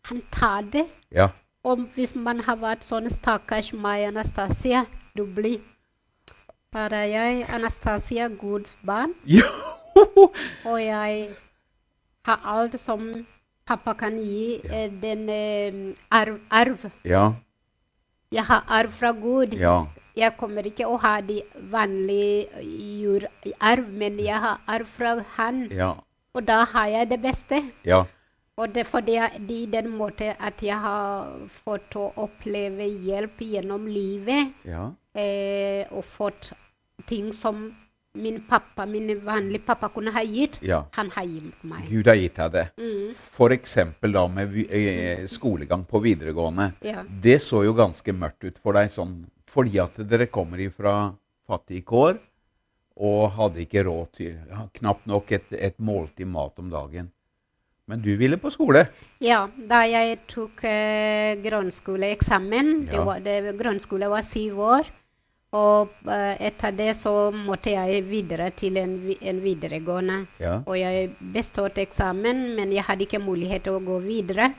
Han 0.08 0.22
tar 0.30 0.62
det. 0.62 0.88
Ja. 1.10 1.28
Og 1.64 1.78
hvis 1.94 2.14
man 2.18 2.40
har 2.42 2.56
vært 2.58 2.82
sånn 2.84 3.06
stakkars 3.10 3.72
meg, 3.72 4.08
Anastasia, 4.08 4.86
du 5.16 5.24
blir 5.26 5.60
Bare 6.72 7.02
jeg, 7.10 7.42
Anastasia, 7.52 8.28
Guds 8.32 8.72
barn, 8.82 9.10
og 10.64 10.78
jeg 10.80 11.28
har 12.24 12.38
alt 12.48 12.78
som 12.80 13.26
pappa 13.68 13.92
kan 13.94 14.16
gi, 14.16 14.56
Ja. 14.64 14.70
eh, 14.72 14.88
den 15.02 15.28
eh, 15.28 15.94
arv, 16.10 16.38
arv. 16.50 16.86
ja. 17.04 17.32
Jeg 18.32 18.44
har 18.48 18.64
arv 18.68 18.88
fra 18.90 19.10
Gud. 19.12 19.52
Ja. 19.52 19.84
Jeg 20.16 20.32
kommer 20.38 20.64
ikke 20.64 20.86
å 20.88 20.96
ha 21.02 21.20
de 21.20 21.42
vanlige 21.70 22.48
jordarv, 23.02 23.84
men 23.92 24.16
jeg 24.18 24.40
har 24.40 24.58
arv 24.66 24.86
fra 24.88 25.18
Han. 25.36 25.66
Ja. 25.70 25.90
Og 26.34 26.46
da 26.46 26.64
har 26.64 26.86
jeg 26.88 27.10
det 27.10 27.20
beste. 27.20 27.60
Ja. 27.84 28.04
Og 28.60 28.68
det, 28.74 28.84
er 29.16 29.30
i 29.48 29.62
den 29.72 29.88
måten 29.96 30.34
at 30.38 30.60
jeg 30.62 30.76
har 30.76 31.30
fått 31.48 31.94
å 31.96 32.10
oppleve 32.20 32.84
hjelp 32.84 33.38
gjennom 33.40 33.86
livet, 33.88 34.52
Ja. 34.68 34.90
eh, 35.14 35.86
og 35.90 36.04
fått 36.04 36.52
ting 37.06 37.32
som 37.32 37.72
min 38.14 38.42
pappa, 38.44 38.84
min 38.86 39.08
vanlige 39.24 39.64
pappa, 39.64 39.88
kunne 39.88 40.12
ha 40.12 40.20
gitt, 40.22 40.58
Ja. 40.62 40.84
han 40.92 41.08
har 41.10 41.24
gitt 41.24 41.64
meg. 41.64 41.88
Gud 41.88 42.06
har 42.06 42.14
gitt 42.14 42.34
deg 42.36 42.52
det. 42.52 42.66
Mm, 42.76 43.14
F.eks. 43.14 43.74
da 44.12 44.26
med 44.28 44.54
eh, 44.70 45.26
skolegang 45.26 45.84
på 45.86 46.02
videregående. 46.02 46.74
ja. 46.82 47.02
Det 47.22 47.40
så 47.40 47.64
jo 47.64 47.72
ganske 47.72 48.12
mørkt 48.12 48.44
ut 48.44 48.58
for 48.58 48.72
deg, 48.74 48.90
sånn, 48.90 49.24
fordi 49.46 49.78
at 49.80 49.94
dere 50.08 50.26
kommer 50.26 50.70
fra 50.70 51.14
fattige 51.48 51.84
kår 51.84 52.18
og 52.98 53.30
hadde 53.32 53.64
ikke 53.64 53.84
råd 53.84 54.12
til 54.12 54.36
ja, 54.50 54.68
knapt 54.74 55.06
nok 55.06 55.32
et, 55.32 55.50
et 55.52 55.78
måltid 55.80 56.26
mat 56.26 56.58
om 56.58 56.68
dagen. 56.68 57.10
Men 57.90 58.00
du 58.02 58.12
ville 58.16 58.36
på 58.38 58.50
skole. 58.54 58.84
Ja, 59.20 59.48
da 59.68 59.82
jeg 59.90 60.20
tok 60.30 60.62
eh, 60.64 61.34
grunnskoleeksamen 61.42 62.86
det 62.86 62.94
Ja. 62.94 63.04
var, 63.04 63.20
det, 63.20 63.54
Grunnskole 63.58 64.08
var 64.08 64.22
syv 64.22 64.58
år. 64.60 64.86
Og 65.52 65.88
eh, 66.08 66.36
etter 66.48 66.72
det 66.72 66.94
så 66.96 67.30
måtte 67.34 67.74
jeg 67.74 68.04
videre 68.08 68.50
til 68.56 68.76
en, 68.80 68.94
en 69.20 69.40
videregående. 69.42 70.26
Ja. 70.40 70.62
Og 70.64 70.78
jeg 70.78 71.10
bestått 71.34 71.76
eksamen, 71.82 72.54
men 72.56 72.72
jeg 72.72 72.84
hadde 72.86 73.04
ikke 73.04 73.20
mulighet 73.20 73.64
til 73.66 73.76
å 73.76 73.82
gå 73.84 73.98
videre. 74.06 74.52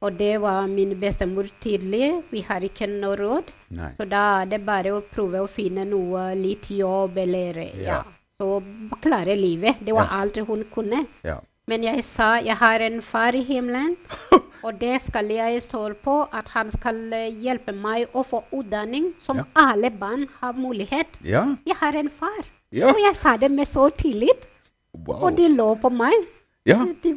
Og 0.00 0.14
det 0.16 0.38
var 0.40 0.64
min 0.66 0.94
bestemor 0.96 1.44
tidlig. 1.60 2.22
Vi 2.30 2.40
har 2.48 2.64
ikke 2.64 2.86
noe 2.88 3.18
råd. 3.20 3.50
Nei. 3.76 3.90
Så 3.98 4.06
da 4.08 4.22
er 4.40 4.46
det 4.54 4.62
bare 4.64 4.94
å 4.96 5.02
prøve 5.04 5.42
å 5.44 5.50
finne 5.50 5.84
noe, 5.84 6.30
litt 6.34 6.70
jobb 6.72 7.18
eller 7.18 7.60
Ja. 7.66 7.84
ja. 7.84 8.00
Så 8.40 8.62
klare 9.04 9.34
livet. 9.36 9.76
Det 9.84 9.92
var 9.92 10.08
alt 10.16 10.38
hun 10.48 10.64
kunne. 10.72 11.02
Ja. 11.22 11.36
Men 11.70 11.84
jeg 11.86 12.02
sa 12.06 12.32
jeg 12.42 12.56
har 12.58 12.82
en 12.82 12.98
far 13.04 13.36
i 13.38 13.42
himmelen, 13.46 13.94
og 14.66 14.78
det 14.80 14.96
skal 15.06 15.30
jeg 15.30 15.62
stole 15.64 15.94
på 15.94 16.16
at 16.34 16.48
han 16.56 16.70
skal 16.74 16.98
eh, 17.16 17.28
hjelpe 17.44 17.72
meg 17.76 18.10
å 18.16 18.24
få 18.26 18.42
utdanning 18.58 19.12
som 19.22 19.38
Ja. 19.40 19.46
alle 19.54 19.90
barn 19.90 20.26
har 20.40 20.52
mulighet. 20.58 21.20
Ja. 21.24 21.44
Jeg 21.68 21.76
har 21.80 21.96
en 22.00 22.10
far. 22.10 22.42
Ja. 22.74 22.90
Og 22.92 22.98
jeg 23.02 23.14
sa 23.18 23.36
det 23.40 23.50
med 23.54 23.68
så 23.70 23.88
tillit, 23.94 24.48
Wow. 24.92 25.20
og 25.28 25.36
de 25.38 25.46
lå 25.54 25.68
på 25.78 25.90
meg. 25.94 26.26
De 26.66 27.12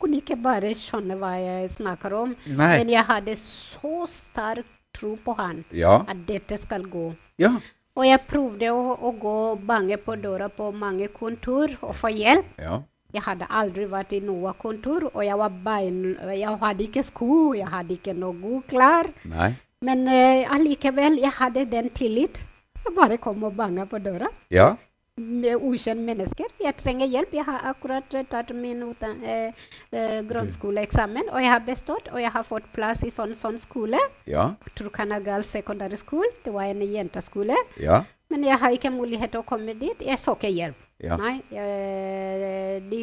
kunne 0.00 0.20
ikke 0.20 0.36
bare 0.42 0.70
skjønne 0.78 1.16
hva 1.18 1.32
jeg 1.42 1.70
snakker 1.74 2.12
om. 2.14 2.36
Nei. 2.46 2.78
Men 2.78 2.88
jeg 2.94 3.04
hadde 3.08 3.34
så 3.42 4.06
sterk 4.10 4.64
tro 4.94 5.16
på 5.24 5.34
han, 5.36 5.64
at 6.08 6.22
dette 6.26 6.56
skal 6.62 6.86
gå. 6.90 7.08
Ja. 7.42 7.56
Og 7.96 8.06
jeg 8.06 8.22
prøvde 8.28 8.70
å, 8.70 8.94
å 8.94 9.10
gå 9.18 9.34
og 9.52 9.66
banke 9.66 9.98
på 9.98 10.14
døra 10.22 10.48
på 10.52 10.70
mange 10.72 11.08
kontor 11.08 11.74
og 11.82 11.94
få 11.98 12.10
hjelp. 12.14 12.46
Ja. 12.62 12.78
Jeg 13.16 13.24
hadde 13.24 13.48
aldri 13.48 13.86
vært 13.88 14.12
i 14.12 14.20
noe 14.24 14.52
kontor, 14.60 15.08
og 15.12 15.22
jeg 15.24 15.38
var 15.40 15.54
bein... 15.64 16.02
Jeg 16.36 16.58
hadde 16.60 16.84
ikke 16.84 17.04
sko, 17.06 17.30
jeg 17.56 17.68
hadde 17.72 17.96
ikke 17.96 18.16
noe 18.16 18.36
god 18.42 18.66
klær. 18.72 19.08
Nei. 19.32 19.54
Men 19.84 20.04
uh, 20.08 20.54
allikevel, 20.56 21.18
jeg 21.22 21.32
hadde 21.38 21.64
den 21.72 21.88
tillit. 21.96 22.40
Jeg 22.86 22.94
bare 22.96 23.16
kom 23.18 23.42
og 23.44 23.56
banka 23.56 23.84
på 23.84 23.98
døra 23.98 24.28
Ja. 24.50 24.76
med 25.16 25.56
ukjente 25.56 26.04
mennesker. 26.04 26.50
Jeg 26.60 26.76
trenger 26.76 27.06
hjelp. 27.06 27.32
Jeg 27.32 27.44
har 27.44 27.64
akkurat 27.70 28.14
eh, 28.14 28.24
tatt 28.30 28.52
min 28.54 28.82
uh, 28.82 28.92
eh, 29.02 29.52
eh, 29.92 30.20
grunnskoleeksamen, 30.28 31.30
og 31.32 31.40
jeg 31.42 31.50
har 31.50 31.62
bestått. 31.66 32.10
Og 32.12 32.20
jeg 32.20 32.30
har 32.30 32.44
fått 32.44 32.68
plass 32.74 33.02
i 33.02 33.10
sånn 33.10 33.34
sånn 33.34 33.58
skole. 33.58 33.98
Ja. 34.28 34.50
Trukanagal 34.76 35.44
Secondary 35.44 35.96
School. 35.96 36.28
Det 36.44 36.52
var 36.52 36.68
en 36.68 36.84
jenteskole. 36.84 37.56
Ja. 37.80 38.04
Men 38.28 38.44
jeg 38.44 38.60
har 38.60 38.76
ikke 38.76 38.92
mulighet 38.92 39.32
til 39.32 39.40
å 39.40 39.48
komme 39.48 39.74
dit. 39.74 40.04
Jeg 40.04 40.20
så 40.20 40.36
ikke 40.36 40.52
hjelp. 40.52 40.85
Ja. 41.02 41.16
Nei, 41.20 41.40
jeg, 41.52 42.82
de 42.90 43.00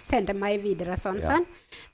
sendte 0.00 0.34
meg 0.34 0.62
videre 0.62 0.96
sånn, 0.96 1.20
Ja. 1.20 1.34
sånn. 1.34 1.46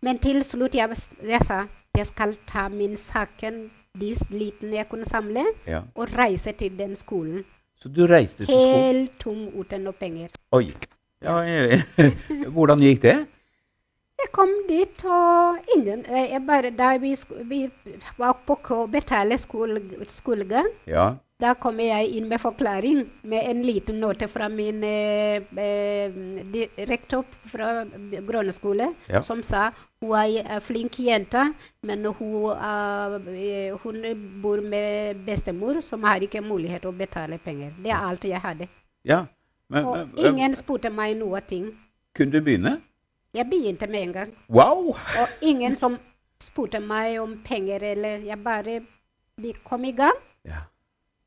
Men 0.03 0.19
til 0.19 0.43
slutt 0.45 0.75
jeg, 0.75 0.91
jeg 1.23 1.43
sa 1.43 1.65
jeg 1.95 2.07
skal 2.07 2.35
ta 2.47 2.69
min 2.69 2.97
saken, 2.97 3.71
de 3.95 4.15
liten 4.31 4.73
jeg 4.75 4.89
kunne 4.91 5.07
samle, 5.07 5.45
ja. 5.67 5.83
og 5.95 6.11
reise 6.19 6.53
til 6.59 6.75
den 6.79 6.97
skolen. 6.99 7.45
Så 7.79 7.89
du 7.89 8.07
reiste 8.07 8.43
til 8.45 8.47
skolen? 8.51 8.81
Helt 8.81 9.19
tom 9.23 9.45
uten 9.55 9.85
noe 9.87 9.93
penger. 9.93 10.35
Oi. 10.53 10.73
Ja, 11.23 11.39
eh, 11.47 11.85
hvordan 12.55 12.83
gikk 12.83 13.03
det? 13.03 13.15
Jeg 14.19 14.31
kom 14.33 14.51
dit, 14.69 15.05
og 15.05 15.59
ingen 15.77 16.05
eh, 16.07 16.31
jeg 16.33 16.43
bare, 16.47 16.71
Da 16.71 16.97
vi, 16.99 17.15
vi 17.45 17.71
var 18.19 18.37
på 18.47 18.59
å 18.75 18.87
betale 18.91 19.39
skole, 19.39 19.81
skolegang, 20.11 20.69
Ja. 20.87 21.15
Da 21.41 21.55
kommer 21.59 21.83
jeg 21.83 22.13
inn 22.15 22.29
med 22.31 22.39
forklaring, 22.39 23.01
med 23.27 23.49
en 23.51 23.63
liten 23.67 23.97
note 24.01 24.29
fra 24.31 24.47
min 24.49 24.85
eh, 24.87 25.43
eh, 25.59 26.13
rektor 26.87 27.25
fra 27.51 27.85
grunnskole, 28.27 28.93
Ja. 29.09 29.21
som 29.23 29.43
sa 29.43 29.71
hun 30.01 30.15
er 30.15 30.45
en 30.57 30.61
flink 30.61 30.99
jente, 31.01 31.43
men 31.83 32.05
hun, 32.05 32.53
uh, 32.53 33.77
hun 33.83 33.97
bor 34.43 34.61
med 34.61 35.17
bestemor, 35.27 35.81
som 35.83 36.03
har 36.05 36.21
ikke 36.21 36.41
mulighet 36.45 36.83
til 36.83 36.91
å 36.93 36.99
betale 36.99 37.39
penger. 37.39 37.73
Det 37.83 37.91
er 37.91 38.05
alt 38.09 38.25
jeg 38.25 38.41
hadde. 38.41 38.69
ja. 39.05 39.25
Men, 39.69 39.85
men 39.85 40.11
ingen 40.27 40.55
spurte 40.55 40.91
meg 40.93 41.17
noe 41.17 41.41
ting. 41.41 41.71
kunne 42.15 42.31
du 42.33 42.41
begynne? 42.45 42.81
Jeg 43.35 43.49
begynte 43.51 43.87
med 43.89 44.03
en 44.03 44.13
gang. 44.13 44.33
Wow! 44.49 44.93
Og 44.93 45.29
ingen 45.41 45.75
som 45.75 45.97
spurte 46.39 46.81
meg 46.81 47.19
om 47.19 47.39
penger, 47.45 47.83
eller 47.83 48.19
jeg 48.29 48.39
bare 48.45 48.81
kom 49.65 49.85
i 49.85 49.93
gang, 49.93 50.15
Ja. 50.45 50.61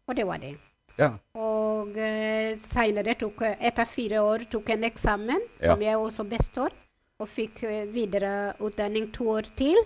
Og 0.08 0.16
det 0.16 0.26
var 0.28 0.38
det. 0.42 0.56
Ja. 0.98 1.12
Og 1.38 1.94
uh, 1.94 2.58
seinere, 2.64 3.14
etter 3.14 3.86
fire 3.86 4.22
år, 4.24 4.48
tok 4.50 4.70
en 4.74 4.84
eksamen 4.88 5.44
som 5.62 5.82
jeg 5.82 5.98
også 5.98 6.24
består. 6.26 6.74
Og 7.20 7.30
fikk 7.30 7.64
uh, 7.66 7.84
videreutdanning 7.94 9.12
to 9.14 9.30
år 9.36 9.50
til. 9.58 9.78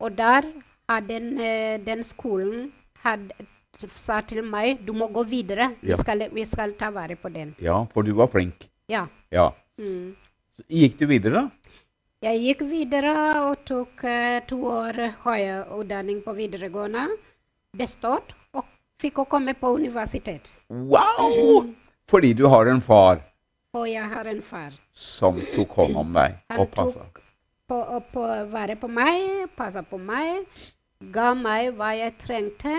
Og 0.00 0.14
der 0.18 0.46
hadde 0.90 1.08
den, 1.08 1.38
eh, 1.40 1.78
den 1.80 2.02
skolen 2.04 2.72
hadde, 3.00 3.32
sa 3.96 4.20
til 4.20 4.42
meg 4.44 4.82
du 4.84 4.92
må 4.92 5.06
gå 5.08 5.22
videre. 5.24 5.70
Vi, 5.80 5.90
Ja. 5.90 5.96
skal, 5.96 6.28
vi 6.34 6.44
skal 6.44 6.74
ta 6.74 6.90
vare 6.90 7.16
på 7.16 7.28
den. 7.32 7.54
ja, 7.60 7.84
for 7.92 8.02
du 8.02 8.12
var 8.14 8.26
flink. 8.28 8.68
Ja. 8.88 9.06
Ja. 9.32 9.50
Mm. 9.78 10.14
Så 10.56 10.62
gikk 10.68 10.98
du 10.98 11.06
videre, 11.06 11.32
da? 11.32 11.50
Jeg 12.22 12.40
gikk 12.40 12.60
videre 12.68 13.14
og 13.48 13.64
tok 13.64 14.04
uh, 14.04 14.40
to 14.46 14.60
år 14.66 15.00
høyere 15.24 15.64
utdanning 15.78 16.22
på 16.22 16.34
videregående. 16.36 17.08
Bestått. 17.76 18.34
Fikk 19.04 19.18
å 19.20 19.26
komme 19.28 19.52
på 19.58 19.74
universitet. 19.76 20.48
Wow! 20.72 21.66
Fordi 22.08 22.32
du 22.36 22.46
har 22.48 22.68
en 22.72 22.80
far 22.84 23.20
Og 23.74 23.88
jeg 23.90 24.06
har 24.08 24.28
en 24.30 24.40
far. 24.42 24.72
som 24.94 25.40
tok 25.54 25.72
hånd 25.76 25.96
om 25.98 26.12
deg 26.14 26.36
og 26.56 26.68
passa. 26.72 27.04
på, 27.68 27.78
på, 28.12 28.22
være 28.52 28.76
på 28.76 28.88
meg, 28.88 29.48
passa 29.56 29.82
på 29.82 29.98
meg, 29.98 30.44
ga 31.12 31.32
meg 31.34 31.72
hva 31.76 31.90
jeg 31.98 32.14
trengte. 32.22 32.76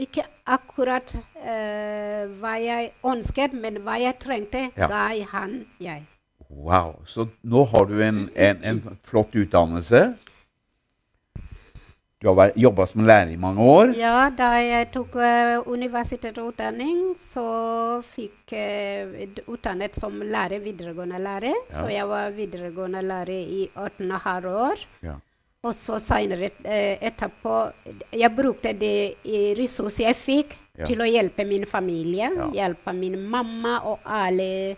Ikke 0.00 0.24
akkurat 0.46 1.12
uh, 1.14 2.24
hva 2.40 2.54
jeg 2.58 2.90
ønsket, 3.06 3.52
men 3.54 3.76
hva 3.84 3.98
jeg 4.00 4.18
trengte, 4.18 4.70
Ja. 4.76 4.88
ga 4.88 5.04
han 5.30 5.66
jeg. 5.78 6.02
Wow. 6.48 6.96
Så 7.06 7.28
nå 7.42 7.64
har 7.70 7.84
du 7.86 8.00
en, 8.02 8.28
en, 8.34 8.64
en 8.64 8.98
flott 9.04 9.34
utdannelse. 9.34 10.14
Du 12.24 12.30
har 12.32 12.54
jobba 12.56 12.86
som 12.88 13.04
lærer 13.04 13.34
i 13.34 13.36
mange 13.36 13.60
år. 13.60 13.90
Ja, 14.00 14.30
da 14.32 14.54
jeg 14.64 14.86
tok 14.94 15.18
uh, 15.20 15.66
universitetsutdanning, 15.68 17.02
så 17.20 17.44
fikk 18.14 18.54
jeg 18.56 19.28
utdannet 19.44 19.98
som 20.00 20.16
lærer, 20.24 20.62
videregående 20.64 21.20
lærer. 21.20 21.52
Ja. 21.68 21.76
Så 21.76 21.90
jeg 21.92 22.08
var 22.08 22.32
videregående 22.32 23.02
lærer 23.04 23.44
i 23.60 23.66
18,5 23.76 24.48
år. 24.54 24.86
Ja. 25.04 25.18
Og 25.64 25.76
så 25.76 25.98
seinere 26.00 26.48
uh, 26.64 26.96
etterpå 27.04 27.54
Jeg 28.12 28.32
brukte 28.36 28.72
det 28.72 28.96
i 29.24 29.46
ressurser 29.60 30.08
jeg 30.08 30.22
fikk, 30.24 30.60
Ja. 30.74 30.88
til 30.88 30.98
å 30.98 31.06
hjelpe 31.06 31.44
min 31.46 31.62
familie. 31.70 32.32
Hjelpe 32.50 32.90
min 32.98 33.14
mamma 33.30 33.76
og 33.86 34.00
alle 34.10 34.74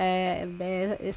eh, 0.00 0.46
be- 0.58 1.12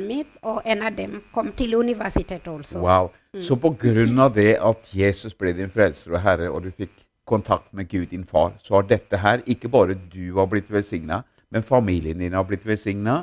mitt. 0.00 0.38
Og 0.42 0.62
en 0.64 0.82
av 0.86 0.96
dem 0.96 1.20
kom 1.34 1.52
til 1.56 1.74
universitetet 1.74 2.48
også. 2.48 2.80
Wow. 2.84 3.10
Så 3.38 3.56
på 3.60 3.72
grunn 3.78 4.18
av 4.18 4.34
det 4.34 4.56
at 4.58 4.90
Jesus 4.94 5.34
ble 5.38 5.52
din 5.56 5.70
frelser 5.70 6.16
og 6.16 6.22
herre, 6.24 6.50
og 6.50 6.64
du 6.64 6.70
fikk 6.70 6.94
kontakt 7.30 7.72
med 7.72 7.88
Gud, 7.88 8.08
din 8.10 8.24
far, 8.26 8.56
så 8.62 8.78
har 8.78 8.88
dette 8.90 9.20
her 9.22 9.42
ikke 9.46 9.70
bare 9.70 9.94
du 9.94 10.32
har 10.38 10.48
blitt 10.50 10.70
velsigna, 10.70 11.22
men 11.50 11.62
familien 11.62 12.18
din 12.18 12.34
har 12.34 12.46
blitt 12.48 12.66
velsigna, 12.66 13.20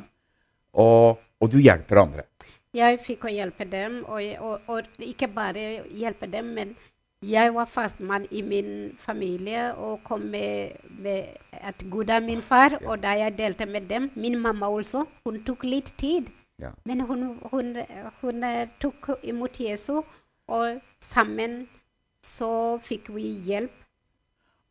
og, 0.74 1.18
og 1.42 1.52
du 1.52 1.60
hjelper 1.60 2.00
andre. 2.04 2.24
Jeg 2.78 3.00
fikk 3.04 3.26
å 3.28 3.34
hjelpe 3.34 3.66
dem, 3.68 4.04
og, 4.06 4.22
og, 4.44 4.70
og 4.72 5.04
ikke 5.04 5.28
bare 5.34 5.66
hjelpe 5.92 6.30
dem, 6.32 6.54
men 6.56 6.76
jeg 7.26 7.54
var 7.54 7.66
fastmann 7.66 8.28
i 8.32 8.42
min 8.42 8.92
familie 9.00 9.76
og 9.76 10.04
kom 10.04 10.20
med, 10.20 10.70
med 10.90 11.24
et 11.70 11.86
Gud 11.92 12.10
av 12.10 12.22
min 12.24 12.42
far. 12.42 12.78
Og 12.86 13.02
da 13.04 13.16
jeg 13.18 13.38
delte 13.38 13.66
med 13.66 13.90
dem, 13.90 14.12
min 14.16 14.38
mamma 14.40 14.70
også, 14.70 15.06
hun 15.26 15.42
tok 15.44 15.64
litt 15.64 15.94
tid. 15.98 16.30
Ja. 16.62 16.70
Men 16.86 17.02
hun, 17.02 17.40
hun, 17.52 17.76
hun 18.22 18.44
eh, 18.44 18.70
tok 18.82 19.10
imot 19.24 19.60
Jesus, 19.60 20.06
og 20.48 20.80
sammen 21.02 21.68
så 22.24 22.78
fikk 22.82 23.12
vi 23.14 23.34
hjelp. 23.46 23.74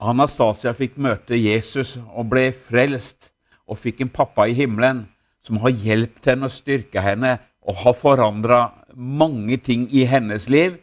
Anastasia 0.00 0.74
fikk 0.76 0.98
møte 1.00 1.38
Jesus 1.38 1.96
og 2.12 2.30
ble 2.30 2.50
frelst, 2.52 3.30
og 3.66 3.78
fikk 3.82 4.04
en 4.04 4.11
pappa 4.12 4.46
i 4.46 4.54
himmelen 4.54 5.06
som 5.42 5.59
har 5.62 5.74
hjulpet 5.74 6.26
henne 6.30 6.46
og 6.46 6.54
styrka 6.54 7.02
henne 7.02 7.37
og 7.66 7.80
har 7.82 7.94
forandra 7.98 8.61
mange 8.94 9.56
ting 9.56 9.88
i 9.90 10.04
hennes 10.06 10.48
liv. 10.50 10.76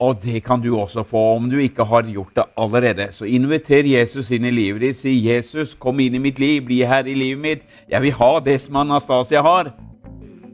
Og 0.00 0.22
det 0.22 0.40
kan 0.44 0.62
du 0.64 0.70
også 0.78 1.04
få 1.04 1.24
om 1.36 1.50
du 1.50 1.58
ikke 1.60 1.84
har 1.84 2.08
gjort 2.08 2.36
det 2.36 2.44
allerede. 2.56 3.10
Så 3.12 3.28
inviter 3.28 3.84
Jesus 3.84 4.30
inn 4.30 4.48
i 4.48 4.50
livet 4.50 4.80
ditt. 4.80 4.96
Si 4.96 5.12
'Jesus, 5.28 5.74
kom 5.74 6.00
inn 6.00 6.14
i 6.14 6.18
mitt 6.18 6.38
liv. 6.38 6.64
Bli 6.64 6.82
her 6.82 7.04
i 7.04 7.14
livet 7.14 7.42
mitt. 7.42 7.62
Jeg 7.90 8.02
vil 8.02 8.12
ha 8.12 8.38
det 8.40 8.60
som 8.60 8.76
Anastasia 8.76 9.42
har.' 9.42 9.72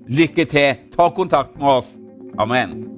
Lykke 0.08 0.44
til. 0.44 0.74
Ta 0.96 1.08
kontakt 1.08 1.58
med 1.58 1.68
oss. 1.68 1.96
Amen. 2.38 2.95